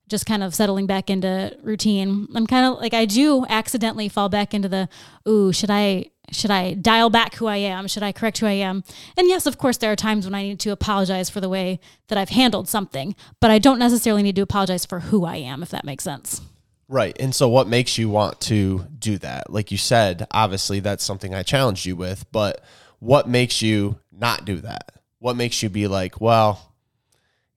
just 0.08 0.26
kind 0.26 0.42
of 0.42 0.54
settling 0.54 0.86
back 0.86 1.10
into 1.10 1.56
routine. 1.62 2.28
I'm 2.34 2.46
kind 2.46 2.66
of 2.66 2.78
like 2.80 2.94
I 2.94 3.04
do 3.04 3.46
accidentally 3.48 4.08
fall 4.08 4.28
back 4.28 4.54
into 4.54 4.68
the, 4.68 4.88
ooh, 5.26 5.52
should 5.52 5.70
I 5.70 6.10
should 6.30 6.50
I 6.50 6.74
dial 6.74 7.10
back 7.10 7.34
who 7.34 7.46
I 7.46 7.56
am? 7.56 7.86
Should 7.86 8.02
I 8.02 8.12
correct 8.12 8.38
who 8.38 8.46
I 8.46 8.52
am? 8.52 8.82
And 9.16 9.28
yes, 9.28 9.46
of 9.46 9.58
course, 9.58 9.76
there 9.76 9.92
are 9.92 9.96
times 9.96 10.24
when 10.24 10.34
I 10.34 10.42
need 10.42 10.60
to 10.60 10.70
apologize 10.70 11.28
for 11.28 11.40
the 11.40 11.48
way 11.48 11.80
that 12.08 12.16
I've 12.16 12.30
handled 12.30 12.68
something, 12.68 13.14
but 13.40 13.50
I 13.50 13.58
don't 13.58 13.78
necessarily 13.78 14.22
need 14.22 14.36
to 14.36 14.42
apologize 14.42 14.86
for 14.86 15.00
who 15.00 15.24
I 15.24 15.36
am, 15.36 15.62
if 15.62 15.68
that 15.70 15.84
makes 15.84 16.04
sense. 16.04 16.40
Right. 16.88 17.16
And 17.18 17.34
so, 17.34 17.48
what 17.48 17.68
makes 17.68 17.98
you 17.98 18.08
want 18.08 18.40
to 18.42 18.86
do 18.98 19.18
that? 19.18 19.50
Like 19.50 19.70
you 19.70 19.78
said, 19.78 20.26
obviously, 20.30 20.80
that's 20.80 21.04
something 21.04 21.34
I 21.34 21.42
challenged 21.42 21.86
you 21.86 21.96
with, 21.96 22.30
but 22.30 22.62
what 22.98 23.28
makes 23.28 23.62
you 23.62 23.98
not 24.12 24.44
do 24.44 24.56
that? 24.60 24.92
What 25.18 25.36
makes 25.36 25.62
you 25.62 25.70
be 25.70 25.88
like, 25.88 26.20
well, 26.20 26.73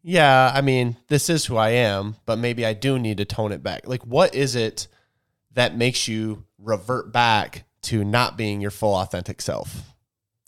yeah, 0.07 0.53
I 0.55 0.61
mean, 0.61 0.95
this 1.09 1.29
is 1.29 1.43
who 1.43 1.57
I 1.57 1.71
am, 1.71 2.15
but 2.25 2.37
maybe 2.37 2.65
I 2.65 2.71
do 2.71 2.97
need 2.97 3.17
to 3.17 3.25
tone 3.25 3.51
it 3.51 3.61
back? 3.61 3.89
Like, 3.89 4.03
what 4.03 4.33
is 4.33 4.55
it 4.55 4.87
that 5.51 5.75
makes 5.75 6.07
you 6.07 6.45
revert 6.57 7.11
back 7.11 7.65
to 7.81 8.05
not 8.05 8.37
being 8.37 8.61
your 8.61 8.71
full 8.71 8.95
authentic 8.95 9.41
self? 9.41 9.81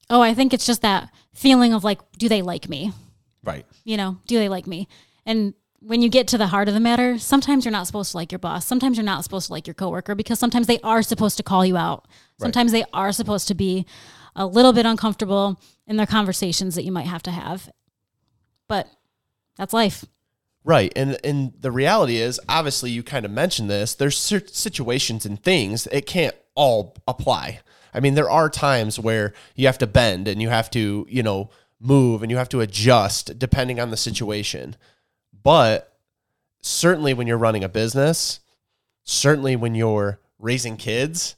Oh, 0.10 0.22
I 0.22 0.34
think 0.34 0.54
it's 0.54 0.66
just 0.66 0.82
that 0.84 1.10
feeling 1.34 1.74
of 1.74 1.84
like, 1.84 2.00
do 2.18 2.30
they 2.30 2.42
like 2.42 2.70
me? 2.70 2.94
Right. 3.44 3.66
You 3.84 3.98
know, 3.98 4.20
do 4.28 4.40
they 4.40 4.48
like 4.48 4.66
me? 4.66 4.88
And 5.26 5.54
when 5.82 6.02
you 6.02 6.08
get 6.08 6.30
to 6.30 6.38
the 6.38 6.48
heart 6.48 6.70
of 6.70 6.74
the 6.74 6.80
matter, 6.80 7.20
sometimes 7.20 7.66
you're 7.66 7.74
not 7.74 7.86
supposed 7.86 8.12
to 8.12 8.18
like 8.18 8.32
your 8.32 8.40
boss. 8.40 8.66
Sometimes 8.66 8.96
you're 8.96 9.04
not 9.04 9.26
supposed 9.26 9.48
to 9.48 9.54
like 9.54 9.68
your 9.68 9.74
coworker 9.74 10.16
because 10.16 10.40
sometimes 10.40 10.68
they 10.68 10.80
are 10.86 11.02
supposed 11.02 11.36
to 11.36 11.44
call 11.44 11.66
you 11.66 11.76
out. 11.76 12.08
Sometimes 12.40 12.72
right. 12.72 12.86
they 12.86 12.92
are 12.94 13.12
supposed 13.12 13.50
to 13.50 13.56
be 13.56 13.86
a 14.38 14.46
little 14.46 14.72
bit 14.72 14.86
uncomfortable 14.86 15.60
in 15.86 15.98
their 15.98 16.08
conversations 16.08 16.76
that 16.76 16.86
you 16.86 16.94
might 16.94 17.08
have 17.08 17.24
to 17.24 17.32
have. 17.32 17.70
But 18.70 18.88
that's 19.60 19.74
life. 19.74 20.06
Right. 20.64 20.92
And 20.96 21.18
and 21.24 21.54
the 21.60 21.72
reality 21.72 22.18
is 22.18 22.40
obviously 22.50 22.92
you 22.92 23.04
kind 23.04 23.26
of 23.26 23.32
mentioned 23.32 23.70
this, 23.70 23.94
there's 23.94 24.18
situations 24.18 25.26
and 25.26 25.42
things 25.42 25.88
it 25.88 26.06
can't 26.06 26.36
all 26.56 26.96
apply. 27.08 27.60
I 27.94 28.00
mean, 28.00 28.16
there 28.16 28.30
are 28.30 28.50
times 28.50 29.00
where 29.00 29.34
you 29.56 29.68
have 29.68 29.78
to 29.80 29.88
bend 29.88 30.28
and 30.28 30.42
you 30.42 30.50
have 30.50 30.70
to, 30.72 31.06
you 31.10 31.24
know, 31.24 31.50
move 31.80 32.24
and 32.24 32.32
you 32.32 32.38
have 32.38 32.50
to 32.50 32.62
adjust 32.62 33.38
depending 33.38 33.80
on 33.80 33.90
the 33.92 33.98
situation. 33.98 34.76
But 35.44 35.98
certainly 36.62 37.14
when 37.14 37.28
you're 37.28 37.38
running 37.38 37.64
a 37.64 37.70
business, 37.70 38.40
certainly 39.04 39.56
when 39.56 39.76
you're 39.76 40.20
raising 40.38 40.78
kids, 40.78 41.36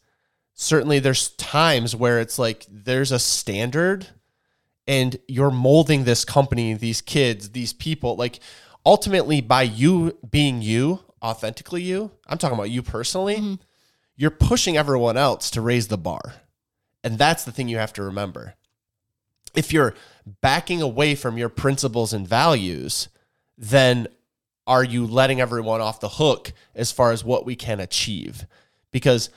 certainly 0.53 0.99
there's 0.99 1.29
times 1.29 1.95
where 1.95 2.19
it's 2.19 2.37
like 2.37 2.65
there's 2.69 3.11
a 3.11 3.19
standard 3.19 4.07
and 4.87 5.17
you're 5.27 5.51
molding 5.51 6.03
this 6.03 6.25
company, 6.25 6.73
these 6.73 7.01
kids, 7.01 7.51
these 7.51 7.73
people 7.73 8.15
like 8.15 8.39
ultimately 8.85 9.41
by 9.41 9.63
you 9.63 10.17
being 10.29 10.61
you, 10.61 10.99
authentically 11.21 11.81
you, 11.81 12.11
I'm 12.27 12.37
talking 12.37 12.57
about 12.57 12.71
you 12.71 12.81
personally, 12.81 13.35
mm-hmm. 13.35 13.53
you're 14.15 14.31
pushing 14.31 14.77
everyone 14.77 15.17
else 15.17 15.51
to 15.51 15.61
raise 15.61 15.87
the 15.87 15.97
bar. 15.97 16.35
And 17.03 17.17
that's 17.17 17.43
the 17.43 17.51
thing 17.51 17.67
you 17.67 17.77
have 17.77 17.93
to 17.93 18.03
remember. 18.03 18.55
If 19.55 19.73
you're 19.73 19.95
backing 20.41 20.81
away 20.81 21.15
from 21.15 21.37
your 21.37 21.49
principles 21.49 22.13
and 22.13 22.27
values, 22.27 23.09
then 23.57 24.07
are 24.67 24.83
you 24.83 25.05
letting 25.05 25.41
everyone 25.41 25.81
off 25.81 25.99
the 25.99 26.07
hook 26.07 26.53
as 26.75 26.91
far 26.91 27.11
as 27.11 27.23
what 27.23 27.45
we 27.45 27.55
can 27.55 27.79
achieve? 27.79 28.45
Because 28.91 29.29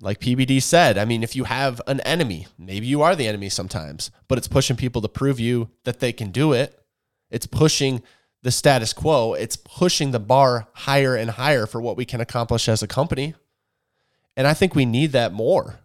like 0.00 0.20
PBD 0.20 0.62
said, 0.62 0.96
I 0.96 1.04
mean, 1.04 1.22
if 1.22 1.36
you 1.36 1.44
have 1.44 1.80
an 1.86 2.00
enemy, 2.00 2.46
maybe 2.58 2.86
you 2.86 3.02
are 3.02 3.14
the 3.14 3.28
enemy 3.28 3.48
sometimes, 3.48 4.10
but 4.28 4.38
it's 4.38 4.48
pushing 4.48 4.76
people 4.76 5.02
to 5.02 5.08
prove 5.08 5.38
you 5.38 5.70
that 5.84 6.00
they 6.00 6.12
can 6.12 6.30
do 6.30 6.52
it. 6.52 6.82
It's 7.30 7.46
pushing 7.46 8.02
the 8.42 8.50
status 8.50 8.94
quo, 8.94 9.34
it's 9.34 9.56
pushing 9.56 10.12
the 10.12 10.18
bar 10.18 10.68
higher 10.72 11.14
and 11.14 11.30
higher 11.30 11.66
for 11.66 11.80
what 11.80 11.96
we 11.96 12.06
can 12.06 12.22
accomplish 12.22 12.68
as 12.68 12.82
a 12.82 12.86
company. 12.86 13.34
And 14.36 14.46
I 14.46 14.54
think 14.54 14.74
we 14.74 14.86
need 14.86 15.12
that 15.12 15.34
more. 15.34 15.80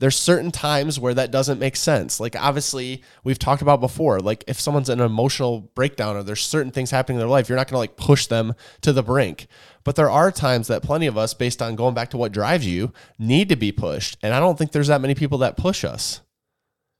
There's 0.00 0.16
certain 0.16 0.50
times 0.50 0.98
where 0.98 1.12
that 1.14 1.30
doesn't 1.30 1.60
make 1.60 1.76
sense. 1.76 2.20
Like 2.20 2.34
obviously, 2.34 3.04
we've 3.22 3.38
talked 3.38 3.62
about 3.62 3.80
before, 3.80 4.18
like 4.18 4.42
if 4.48 4.58
someone's 4.58 4.88
in 4.88 4.98
an 4.98 5.06
emotional 5.06 5.70
breakdown 5.74 6.16
or 6.16 6.22
there's 6.22 6.44
certain 6.44 6.72
things 6.72 6.90
happening 6.90 7.16
in 7.16 7.20
their 7.20 7.28
life, 7.28 7.48
you're 7.48 7.56
not 7.56 7.68
going 7.68 7.74
to 7.74 7.78
like 7.78 7.96
push 7.96 8.26
them 8.26 8.54
to 8.80 8.92
the 8.92 9.02
brink. 9.02 9.46
But 9.84 9.96
there 9.96 10.10
are 10.10 10.32
times 10.32 10.68
that 10.68 10.82
plenty 10.82 11.06
of 11.06 11.18
us 11.18 11.34
based 11.34 11.60
on 11.62 11.76
going 11.76 11.94
back 11.94 12.10
to 12.10 12.16
what 12.16 12.32
drives 12.32 12.66
you 12.66 12.92
need 13.18 13.50
to 13.50 13.56
be 13.56 13.72
pushed. 13.72 14.16
And 14.22 14.34
I 14.34 14.40
don't 14.40 14.58
think 14.58 14.72
there's 14.72 14.88
that 14.88 15.02
many 15.02 15.14
people 15.14 15.38
that 15.38 15.58
push 15.58 15.84
us 15.84 16.22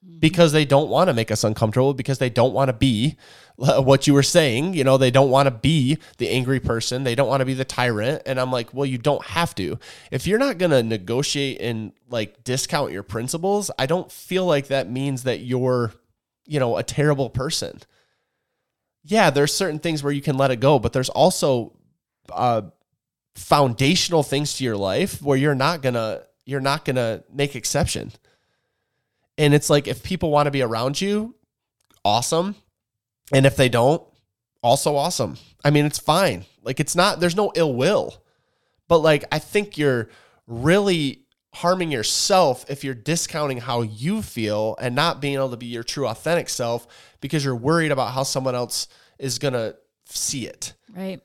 mm-hmm. 0.07 0.19
because 0.19 0.53
they 0.53 0.67
don't 0.67 0.91
want 0.91 1.09
to 1.09 1.15
make 1.15 1.31
us 1.31 1.43
uncomfortable 1.43 1.95
because 1.95 2.19
they 2.19 2.31
don't 2.31 2.53
want 2.53 2.69
to 2.69 2.75
be 2.75 3.17
what 3.81 4.07
you 4.07 4.15
were 4.15 4.23
saying 4.23 4.73
you 4.73 4.83
know 4.83 4.97
they 4.97 5.11
don't 5.11 5.31
want 5.31 5.47
to 5.47 5.51
be 5.51 5.99
the 6.17 6.31
angry 6.31 6.59
person 6.59 7.05
they 7.05 7.15
don't 7.15 7.29
want 7.29 7.41
to 7.41 7.45
be 7.45 7.55
the 7.55 7.65
tyrant 7.65 8.23
and 8.25 8.41
i'm 8.41 8.51
like 8.51 8.73
well 8.73 8.87
you 8.87 8.99
don't 8.99 9.25
have 9.27 9.55
to. 9.55 9.79
If 10.11 10.27
you're 10.27 10.39
not 10.39 10.59
going 10.59 10.71
to 10.71 10.83
negotiate 10.83 11.61
and 11.61 11.93
like 12.09 12.43
discount 12.43 12.93
your 12.93 13.03
principles 13.03 13.71
i 13.79 13.87
don't 13.87 14.11
feel 14.11 14.47
like 14.47 14.69
that 14.69 14.91
means 14.91 15.25
that 15.25 15.41
you're 15.41 15.93
you 16.47 16.59
know 16.59 16.77
a 16.77 16.83
terrible 16.83 17.29
person. 17.29 17.81
Yeah 19.05 19.31
there's 19.31 19.53
certain 19.53 19.79
things 19.79 20.03
where 20.03 20.13
you 20.13 20.23
can 20.23 20.37
let 20.39 20.51
it 20.51 20.61
go 20.61 20.79
but 20.79 20.93
there's 20.93 21.11
also 21.11 21.77
uh 22.33 22.63
foundational 23.35 24.23
things 24.23 24.55
to 24.55 24.65
your 24.65 24.77
life 24.77 25.23
where 25.23 25.37
you're 25.37 25.55
not 25.55 25.83
to 25.83 26.27
you're 26.45 26.61
not 26.61 26.85
to 26.85 27.25
make 27.33 27.55
exception. 27.55 28.13
And 29.39 29.55
it's 29.55 29.71
like 29.71 29.87
if 29.87 30.03
people 30.03 30.31
want 30.31 30.47
to 30.47 30.51
be 30.51 30.63
around 30.63 31.01
you, 31.01 31.35
awesome. 32.05 32.57
And 33.33 33.47
if 33.47 33.57
they 33.57 33.69
don't, 33.69 34.03
also 34.63 34.97
awesome. 34.97 35.37
I 35.65 35.71
mean, 35.71 35.87
it's 35.87 35.99
fine. 35.99 36.45
Like 36.63 36.81
it's 36.81 36.97
not 36.97 37.21
there's 37.21 37.37
no 37.37 37.53
ill 37.55 37.75
will. 37.75 38.23
But 38.89 38.99
like 38.99 39.25
I 39.33 39.39
think 39.39 39.79
you're 39.79 40.09
really 40.47 41.25
harming 41.55 41.91
yourself 41.91 42.65
if 42.69 42.85
you're 42.85 42.95
discounting 42.95 43.59
how 43.59 43.83
you 43.83 44.23
feel 44.23 44.77
and 44.81 44.95
not 44.95 45.21
being 45.21 45.35
able 45.35 45.51
to 45.51 45.57
be 45.57 45.67
your 45.67 45.83
true 45.83 46.07
authentic 46.07 46.49
self 46.49 46.87
because 47.21 47.45
you're 47.45 47.57
worried 47.57 47.91
about 47.91 48.13
how 48.13 48.23
someone 48.23 48.55
else 48.55 48.87
is 49.19 49.39
going 49.39 49.55
to 49.55 49.77
see 50.07 50.47
it. 50.47 50.75
Right. 50.95 51.21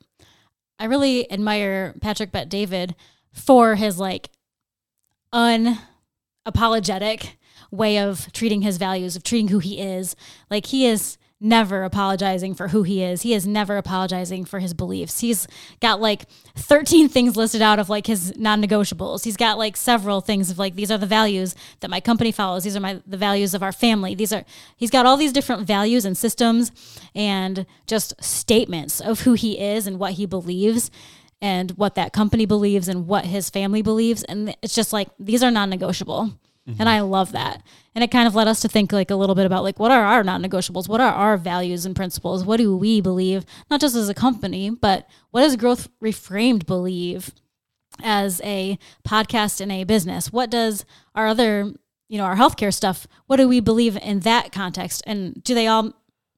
I 0.78 0.86
really 0.86 1.30
admire 1.30 1.94
Patrick 2.00 2.32
Bet 2.32 2.48
David 2.48 2.94
for 3.32 3.76
his 3.76 3.98
like 3.98 4.30
unapologetic 5.32 7.30
way 7.70 7.98
of 7.98 8.32
treating 8.32 8.62
his 8.62 8.78
values, 8.78 9.16
of 9.16 9.22
treating 9.22 9.48
who 9.48 9.58
he 9.58 9.80
is. 9.80 10.16
Like 10.50 10.66
he 10.66 10.86
is 10.86 11.18
never 11.40 11.84
apologizing 11.84 12.54
for 12.54 12.68
who 12.68 12.82
he 12.82 13.02
is. 13.02 13.22
He 13.22 13.34
is 13.34 13.46
never 13.46 13.76
apologizing 13.76 14.46
for 14.46 14.58
his 14.58 14.72
beliefs. 14.72 15.20
He's 15.20 15.46
got 15.80 16.00
like 16.00 16.26
13 16.56 17.08
things 17.08 17.36
listed 17.36 17.60
out 17.60 17.78
of 17.78 17.90
like 17.90 18.06
his 18.06 18.36
non-negotiables. 18.38 19.24
He's 19.24 19.36
got 19.36 19.58
like 19.58 19.76
several 19.76 20.20
things 20.20 20.50
of 20.50 20.58
like 20.58 20.76
these 20.76 20.90
are 20.90 20.98
the 20.98 21.06
values 21.06 21.54
that 21.80 21.90
my 21.90 22.00
company 22.00 22.32
follows. 22.32 22.64
These 22.64 22.76
are 22.76 22.80
my 22.80 23.02
the 23.06 23.18
values 23.18 23.52
of 23.52 23.62
our 23.62 23.72
family. 23.72 24.14
These 24.14 24.32
are 24.32 24.44
he's 24.76 24.90
got 24.90 25.04
all 25.04 25.16
these 25.16 25.32
different 25.32 25.66
values 25.66 26.04
and 26.06 26.16
systems 26.16 26.72
and 27.14 27.66
just 27.86 28.14
statements 28.22 29.00
of 29.00 29.20
who 29.20 29.34
he 29.34 29.60
is 29.60 29.86
and 29.86 29.98
what 29.98 30.12
he 30.12 30.24
believes 30.24 30.90
and 31.42 31.72
what 31.72 31.96
that 31.96 32.14
company 32.14 32.46
believes 32.46 32.88
and 32.88 33.06
what 33.06 33.26
his 33.26 33.50
family 33.50 33.82
believes 33.82 34.24
and 34.24 34.56
it's 34.62 34.74
just 34.74 34.92
like 34.92 35.10
these 35.18 35.42
are 35.42 35.50
non-negotiable. 35.50 36.32
Mm-hmm. 36.68 36.80
And 36.80 36.88
I 36.88 37.00
love 37.00 37.32
that. 37.32 37.62
And 37.94 38.02
it 38.02 38.10
kind 38.10 38.26
of 38.26 38.34
led 38.34 38.48
us 38.48 38.60
to 38.60 38.68
think 38.68 38.92
like 38.92 39.10
a 39.10 39.16
little 39.16 39.34
bit 39.34 39.46
about 39.46 39.62
like 39.62 39.78
what 39.78 39.90
are 39.90 40.04
our 40.04 40.24
non-negotiables? 40.24 40.88
What 40.88 41.00
are 41.00 41.12
our 41.12 41.36
values 41.36 41.86
and 41.86 41.94
principles? 41.94 42.44
What 42.44 42.58
do 42.58 42.76
we 42.76 43.00
believe? 43.00 43.44
Not 43.70 43.80
just 43.80 43.94
as 43.94 44.08
a 44.08 44.14
company, 44.14 44.70
but 44.70 45.08
what 45.30 45.42
does 45.42 45.56
Growth 45.56 45.88
Reframed 46.02 46.66
believe 46.66 47.32
as 48.02 48.40
a 48.44 48.78
podcast 49.06 49.60
and 49.60 49.72
a 49.72 49.84
business? 49.84 50.32
What 50.32 50.50
does 50.50 50.84
our 51.14 51.26
other, 51.26 51.72
you 52.08 52.18
know, 52.18 52.24
our 52.24 52.36
healthcare 52.36 52.74
stuff, 52.74 53.06
what 53.26 53.36
do 53.36 53.48
we 53.48 53.60
believe 53.60 53.96
in 53.96 54.20
that 54.20 54.52
context? 54.52 55.02
And 55.06 55.42
do 55.42 55.54
they 55.54 55.66
all 55.66 55.94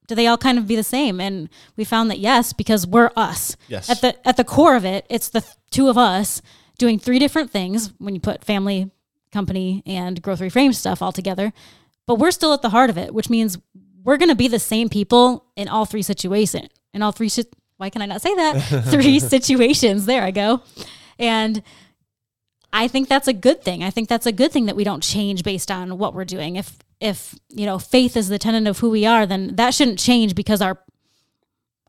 do 0.07 0.15
they 0.15 0.25
all 0.25 0.37
kind 0.37 0.57
of 0.57 0.65
be 0.65 0.75
the 0.75 0.83
same? 0.83 1.19
And 1.21 1.49
we 1.77 1.83
found 1.83 2.09
that 2.09 2.17
yes, 2.17 2.51
because 2.51 2.87
we're 2.87 3.11
us. 3.15 3.55
Yes. 3.67 3.89
At 3.89 4.01
the 4.01 4.27
at 4.27 4.37
the 4.37 4.43
core 4.43 4.75
of 4.75 4.85
it, 4.85 5.05
it's 5.09 5.29
the 5.29 5.45
two 5.69 5.87
of 5.87 5.97
us 5.97 6.41
doing 6.77 6.97
three 6.97 7.19
different 7.19 7.51
things 7.51 7.93
when 7.99 8.15
you 8.15 8.21
put 8.21 8.43
family, 8.43 8.89
company 9.31 9.83
and 9.85 10.21
growth 10.21 10.39
reframe 10.39 10.73
stuff 10.73 11.01
all 11.01 11.11
together. 11.11 11.53
But 12.07 12.15
we're 12.15 12.31
still 12.31 12.53
at 12.53 12.61
the 12.61 12.69
heart 12.69 12.89
of 12.89 12.97
it, 12.97 13.13
which 13.13 13.29
means 13.29 13.57
we're 14.03 14.17
going 14.17 14.29
to 14.29 14.35
be 14.35 14.47
the 14.47 14.59
same 14.59 14.89
people 14.89 15.45
in 15.55 15.67
all 15.67 15.85
three 15.85 16.01
situations. 16.01 16.69
In 16.93 17.03
all 17.03 17.11
three, 17.11 17.29
why 17.77 17.89
can 17.89 18.01
I 18.01 18.07
not 18.07 18.21
say 18.21 18.33
that? 18.35 18.85
three 18.91 19.19
situations. 19.19 20.05
There 20.05 20.23
I 20.23 20.31
go. 20.31 20.63
And 21.19 21.61
I 22.71 22.87
think 22.87 23.07
that's 23.09 23.27
a 23.27 23.33
good 23.33 23.63
thing. 23.63 23.83
I 23.83 23.89
think 23.89 24.09
that's 24.09 24.25
a 24.25 24.31
good 24.31 24.51
thing 24.51 24.65
that 24.67 24.75
we 24.75 24.83
don't 24.83 25.03
change 25.03 25.43
based 25.43 25.71
on 25.71 25.97
what 25.97 26.13
we're 26.13 26.25
doing. 26.25 26.55
If 26.55 26.77
if 26.99 27.35
you 27.49 27.65
know 27.65 27.79
faith 27.79 28.17
is 28.17 28.27
the 28.27 28.37
tenet 28.37 28.67
of 28.67 28.79
who 28.79 28.89
we 28.89 29.05
are, 29.05 29.25
then 29.25 29.55
that 29.55 29.73
shouldn't 29.73 29.99
change 29.99 30.35
because 30.35 30.61
our 30.61 30.79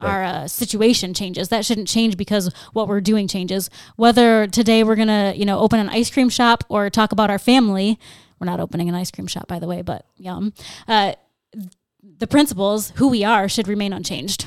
Right. 0.01 0.11
our 0.11 0.25
uh, 0.25 0.49
situation 0.49 1.15
changes. 1.15 1.49
That 1.49 1.65
shouldn't 1.65 1.89
change 1.89 2.17
because 2.17 2.53
what 2.73 2.89
we're 2.89 3.01
doing 3.01 3.29
changes. 3.29 3.69
Whether 3.97 4.47
today 4.47 4.83
we're 4.83 4.97
gonna, 4.97 5.35
you 5.37 5.45
know, 5.45 5.59
open 5.59 5.79
an 5.79 5.89
ice 5.89 6.11
cream 6.11 6.29
shop 6.29 6.65
or 6.69 6.89
talk 6.91 7.13
about 7.13 7.31
our 7.31 7.39
family. 7.39 7.99
We're 8.39 8.47
not 8.47 8.61
opening 8.61 8.89
an 8.89 8.95
ice 8.95 9.11
cream 9.11 9.27
shop, 9.27 9.47
by 9.47 9.59
the 9.59 9.67
way, 9.67 9.83
but 9.83 10.07
yum. 10.17 10.55
Uh, 10.89 11.13
the 12.19 12.27
principles, 12.27 12.91
who 12.97 13.09
we 13.09 13.25
are, 13.25 13.49
should 13.49 13.69
remain 13.69 13.93
unchanged. 13.93 14.47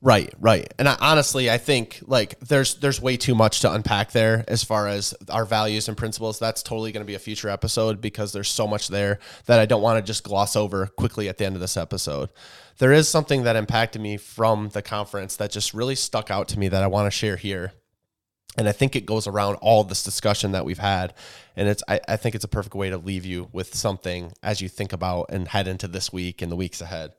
Right, 0.00 0.32
right. 0.38 0.72
And 0.78 0.88
I, 0.88 0.96
honestly, 1.00 1.50
I 1.50 1.58
think 1.58 1.98
like 2.06 2.38
there's 2.38 2.76
there's 2.76 3.02
way 3.02 3.16
too 3.16 3.34
much 3.34 3.60
to 3.60 3.72
unpack 3.72 4.12
there 4.12 4.44
as 4.46 4.62
far 4.62 4.86
as 4.86 5.12
our 5.28 5.44
values 5.44 5.88
and 5.88 5.96
principles. 5.96 6.38
That's 6.38 6.62
totally 6.62 6.92
going 6.92 7.04
to 7.04 7.06
be 7.06 7.16
a 7.16 7.20
future 7.20 7.48
episode 7.48 8.00
because 8.00 8.32
there's 8.32 8.48
so 8.48 8.68
much 8.68 8.88
there 8.88 9.18
that 9.46 9.58
I 9.58 9.66
don't 9.66 9.82
want 9.82 9.98
to 9.98 10.06
just 10.06 10.22
gloss 10.22 10.54
over 10.54 10.86
quickly 10.86 11.28
at 11.28 11.38
the 11.38 11.46
end 11.46 11.56
of 11.56 11.60
this 11.60 11.76
episode. 11.76 12.30
There 12.78 12.92
is 12.92 13.08
something 13.08 13.42
that 13.42 13.56
impacted 13.56 14.00
me 14.00 14.18
from 14.18 14.68
the 14.68 14.82
conference 14.82 15.34
that 15.36 15.50
just 15.50 15.74
really 15.74 15.96
stuck 15.96 16.30
out 16.30 16.46
to 16.48 16.60
me 16.60 16.68
that 16.68 16.84
I 16.84 16.86
want 16.86 17.06
to 17.06 17.10
share 17.10 17.36
here. 17.36 17.72
And 18.56 18.68
I 18.68 18.72
think 18.72 18.94
it 18.94 19.04
goes 19.04 19.26
around 19.26 19.56
all 19.56 19.82
this 19.82 20.04
discussion 20.04 20.52
that 20.52 20.64
we've 20.64 20.78
had. 20.78 21.12
And 21.56 21.68
it's 21.68 21.82
I, 21.88 22.00
I 22.06 22.16
think 22.16 22.36
it's 22.36 22.44
a 22.44 22.48
perfect 22.48 22.76
way 22.76 22.90
to 22.90 22.98
leave 22.98 23.26
you 23.26 23.48
with 23.52 23.74
something 23.74 24.30
as 24.44 24.60
you 24.60 24.68
think 24.68 24.92
about 24.92 25.26
and 25.30 25.48
head 25.48 25.66
into 25.66 25.88
this 25.88 26.12
week 26.12 26.40
and 26.40 26.52
the 26.52 26.56
weeks 26.56 26.80
ahead 26.80 27.14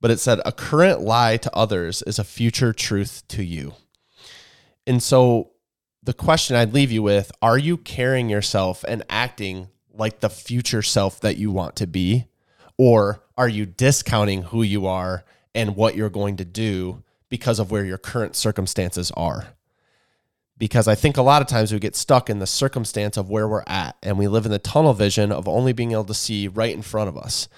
but 0.00 0.10
it 0.10 0.20
said 0.20 0.40
a 0.44 0.52
current 0.52 1.00
lie 1.00 1.36
to 1.36 1.54
others 1.54 2.02
is 2.02 2.18
a 2.18 2.24
future 2.24 2.72
truth 2.72 3.22
to 3.28 3.44
you. 3.44 3.74
And 4.86 5.02
so 5.02 5.50
the 6.02 6.14
question 6.14 6.56
I'd 6.56 6.72
leave 6.72 6.90
you 6.90 7.02
with 7.02 7.30
are 7.42 7.58
you 7.58 7.76
carrying 7.76 8.28
yourself 8.28 8.84
and 8.88 9.02
acting 9.08 9.68
like 9.92 10.20
the 10.20 10.30
future 10.30 10.82
self 10.82 11.20
that 11.20 11.36
you 11.36 11.50
want 11.50 11.76
to 11.76 11.86
be? 11.86 12.26
Or 12.78 13.22
are 13.36 13.48
you 13.48 13.66
discounting 13.66 14.44
who 14.44 14.62
you 14.62 14.86
are 14.86 15.24
and 15.54 15.76
what 15.76 15.96
you're 15.96 16.08
going 16.08 16.38
to 16.38 16.44
do 16.44 17.02
because 17.28 17.58
of 17.58 17.70
where 17.70 17.84
your 17.84 17.98
current 17.98 18.34
circumstances 18.34 19.10
are? 19.12 19.48
Because 20.56 20.88
I 20.88 20.94
think 20.94 21.16
a 21.16 21.22
lot 21.22 21.42
of 21.42 21.48
times 21.48 21.72
we 21.72 21.78
get 21.78 21.96
stuck 21.96 22.28
in 22.30 22.38
the 22.38 22.46
circumstance 22.46 23.16
of 23.16 23.30
where 23.30 23.48
we're 23.48 23.64
at 23.66 23.96
and 24.02 24.18
we 24.18 24.28
live 24.28 24.44
in 24.46 24.50
the 24.50 24.58
tunnel 24.58 24.94
vision 24.94 25.32
of 25.32 25.48
only 25.48 25.72
being 25.72 25.92
able 25.92 26.04
to 26.04 26.14
see 26.14 26.48
right 26.48 26.74
in 26.74 26.82
front 26.82 27.08
of 27.08 27.16
us. 27.16 27.48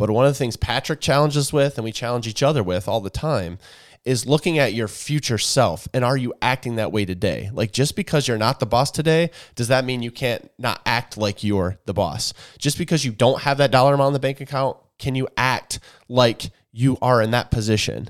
But 0.00 0.08
one 0.08 0.24
of 0.24 0.30
the 0.30 0.38
things 0.38 0.56
Patrick 0.56 1.02
challenges 1.02 1.52
with, 1.52 1.76
and 1.76 1.84
we 1.84 1.92
challenge 1.92 2.26
each 2.26 2.42
other 2.42 2.62
with 2.62 2.88
all 2.88 3.02
the 3.02 3.10
time, 3.10 3.58
is 4.02 4.24
looking 4.24 4.58
at 4.58 4.72
your 4.72 4.88
future 4.88 5.36
self 5.36 5.86
and 5.92 6.02
are 6.02 6.16
you 6.16 6.32
acting 6.40 6.76
that 6.76 6.90
way 6.90 7.04
today? 7.04 7.50
Like 7.52 7.70
just 7.70 7.96
because 7.96 8.26
you're 8.26 8.38
not 8.38 8.60
the 8.60 8.66
boss 8.66 8.90
today, 8.90 9.30
does 9.56 9.68
that 9.68 9.84
mean 9.84 10.00
you 10.00 10.10
can't 10.10 10.50
not 10.58 10.80
act 10.86 11.18
like 11.18 11.44
you're 11.44 11.78
the 11.84 11.92
boss? 11.92 12.32
Just 12.56 12.78
because 12.78 13.04
you 13.04 13.12
don't 13.12 13.42
have 13.42 13.58
that 13.58 13.70
dollar 13.70 13.92
amount 13.92 14.08
in 14.08 14.12
the 14.14 14.20
bank 14.20 14.40
account, 14.40 14.78
can 14.98 15.14
you 15.14 15.28
act 15.36 15.80
like 16.08 16.50
you 16.72 16.96
are 17.02 17.20
in 17.20 17.30
that 17.32 17.50
position? 17.50 18.08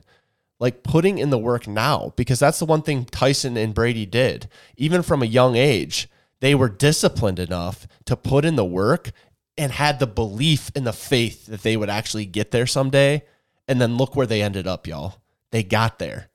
Like 0.61 0.85
putting 0.85 1.19
in 1.19 1.31
the 1.31 1.39
work 1.39 1.67
now, 1.67 2.13
because 2.15 2.39
that's 2.39 2.61
the 2.61 2.67
one 2.67 2.83
thing 2.83 3.05
Tyson 3.05 3.57
and 3.57 3.75
Brady 3.75 4.07
did. 4.07 4.49
Even 4.77 5.03
from 5.03 5.25
a 5.25 5.27
young 5.27 5.57
age, 5.57 6.09
they 6.39 6.55
were 6.55 6.69
disciplined 6.69 7.41
enough 7.41 7.89
to 8.05 8.17
put 8.17 8.45
in 8.45 8.55
the 8.55 8.65
work 8.65 9.11
and 9.57 9.73
had 9.73 9.99
the 9.99 10.07
belief 10.07 10.71
and 10.75 10.87
the 10.87 10.93
faith 10.93 11.47
that 11.47 11.63
they 11.63 11.77
would 11.77 11.91
actually 11.91 12.27
get 12.27 12.51
there 12.51 12.67
someday. 12.67 13.23
And 13.69 13.81
then 13.81 13.97
look 13.97 14.17
where 14.17 14.27
they 14.27 14.43
ended 14.43 14.67
up, 14.67 14.87
y'all. 14.87 15.17
They 15.51 15.63
got 15.63 15.99
there. 15.99 16.29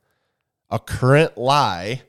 A 0.70 0.78
current 0.78 1.36
lie 1.36 2.02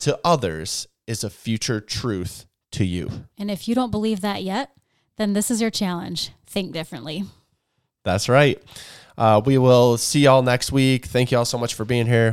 to 0.00 0.18
others 0.24 0.86
is 1.06 1.24
a 1.24 1.30
future 1.30 1.80
truth 1.80 2.46
to 2.72 2.84
you. 2.84 3.10
And 3.36 3.50
if 3.50 3.66
you 3.66 3.74
don't 3.74 3.90
believe 3.90 4.20
that 4.20 4.42
yet, 4.42 4.70
then 5.16 5.32
this 5.32 5.50
is 5.50 5.60
your 5.60 5.70
challenge. 5.70 6.30
Think 6.46 6.72
differently. 6.72 7.24
That's 8.04 8.28
right. 8.28 8.62
Uh, 9.18 9.40
we 9.44 9.58
will 9.58 9.98
see 9.98 10.20
y'all 10.20 10.42
next 10.42 10.72
week. 10.72 11.06
Thank 11.06 11.30
you 11.30 11.38
all 11.38 11.44
so 11.44 11.58
much 11.58 11.74
for 11.74 11.84
being 11.84 12.06
here. 12.06 12.32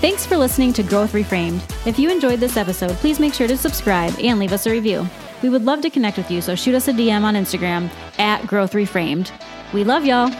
Thanks 0.00 0.24
for 0.24 0.36
listening 0.36 0.72
to 0.72 0.82
Growth 0.82 1.12
Reframed. 1.12 1.60
If 1.86 1.98
you 1.98 2.10
enjoyed 2.10 2.40
this 2.40 2.56
episode, 2.56 2.92
please 2.96 3.20
make 3.20 3.34
sure 3.34 3.46
to 3.46 3.56
subscribe 3.56 4.14
and 4.18 4.38
leave 4.38 4.52
us 4.52 4.66
a 4.66 4.70
review. 4.70 5.06
We 5.42 5.48
would 5.48 5.64
love 5.64 5.80
to 5.82 5.90
connect 5.90 6.16
with 6.16 6.30
you, 6.30 6.40
so 6.40 6.54
shoot 6.54 6.74
us 6.74 6.88
a 6.88 6.92
DM 6.92 7.22
on 7.22 7.34
Instagram 7.34 7.90
at 8.18 8.46
Growth 8.46 8.72
Reframed. 8.72 9.30
We 9.72 9.84
love 9.84 10.04
y'all. 10.04 10.30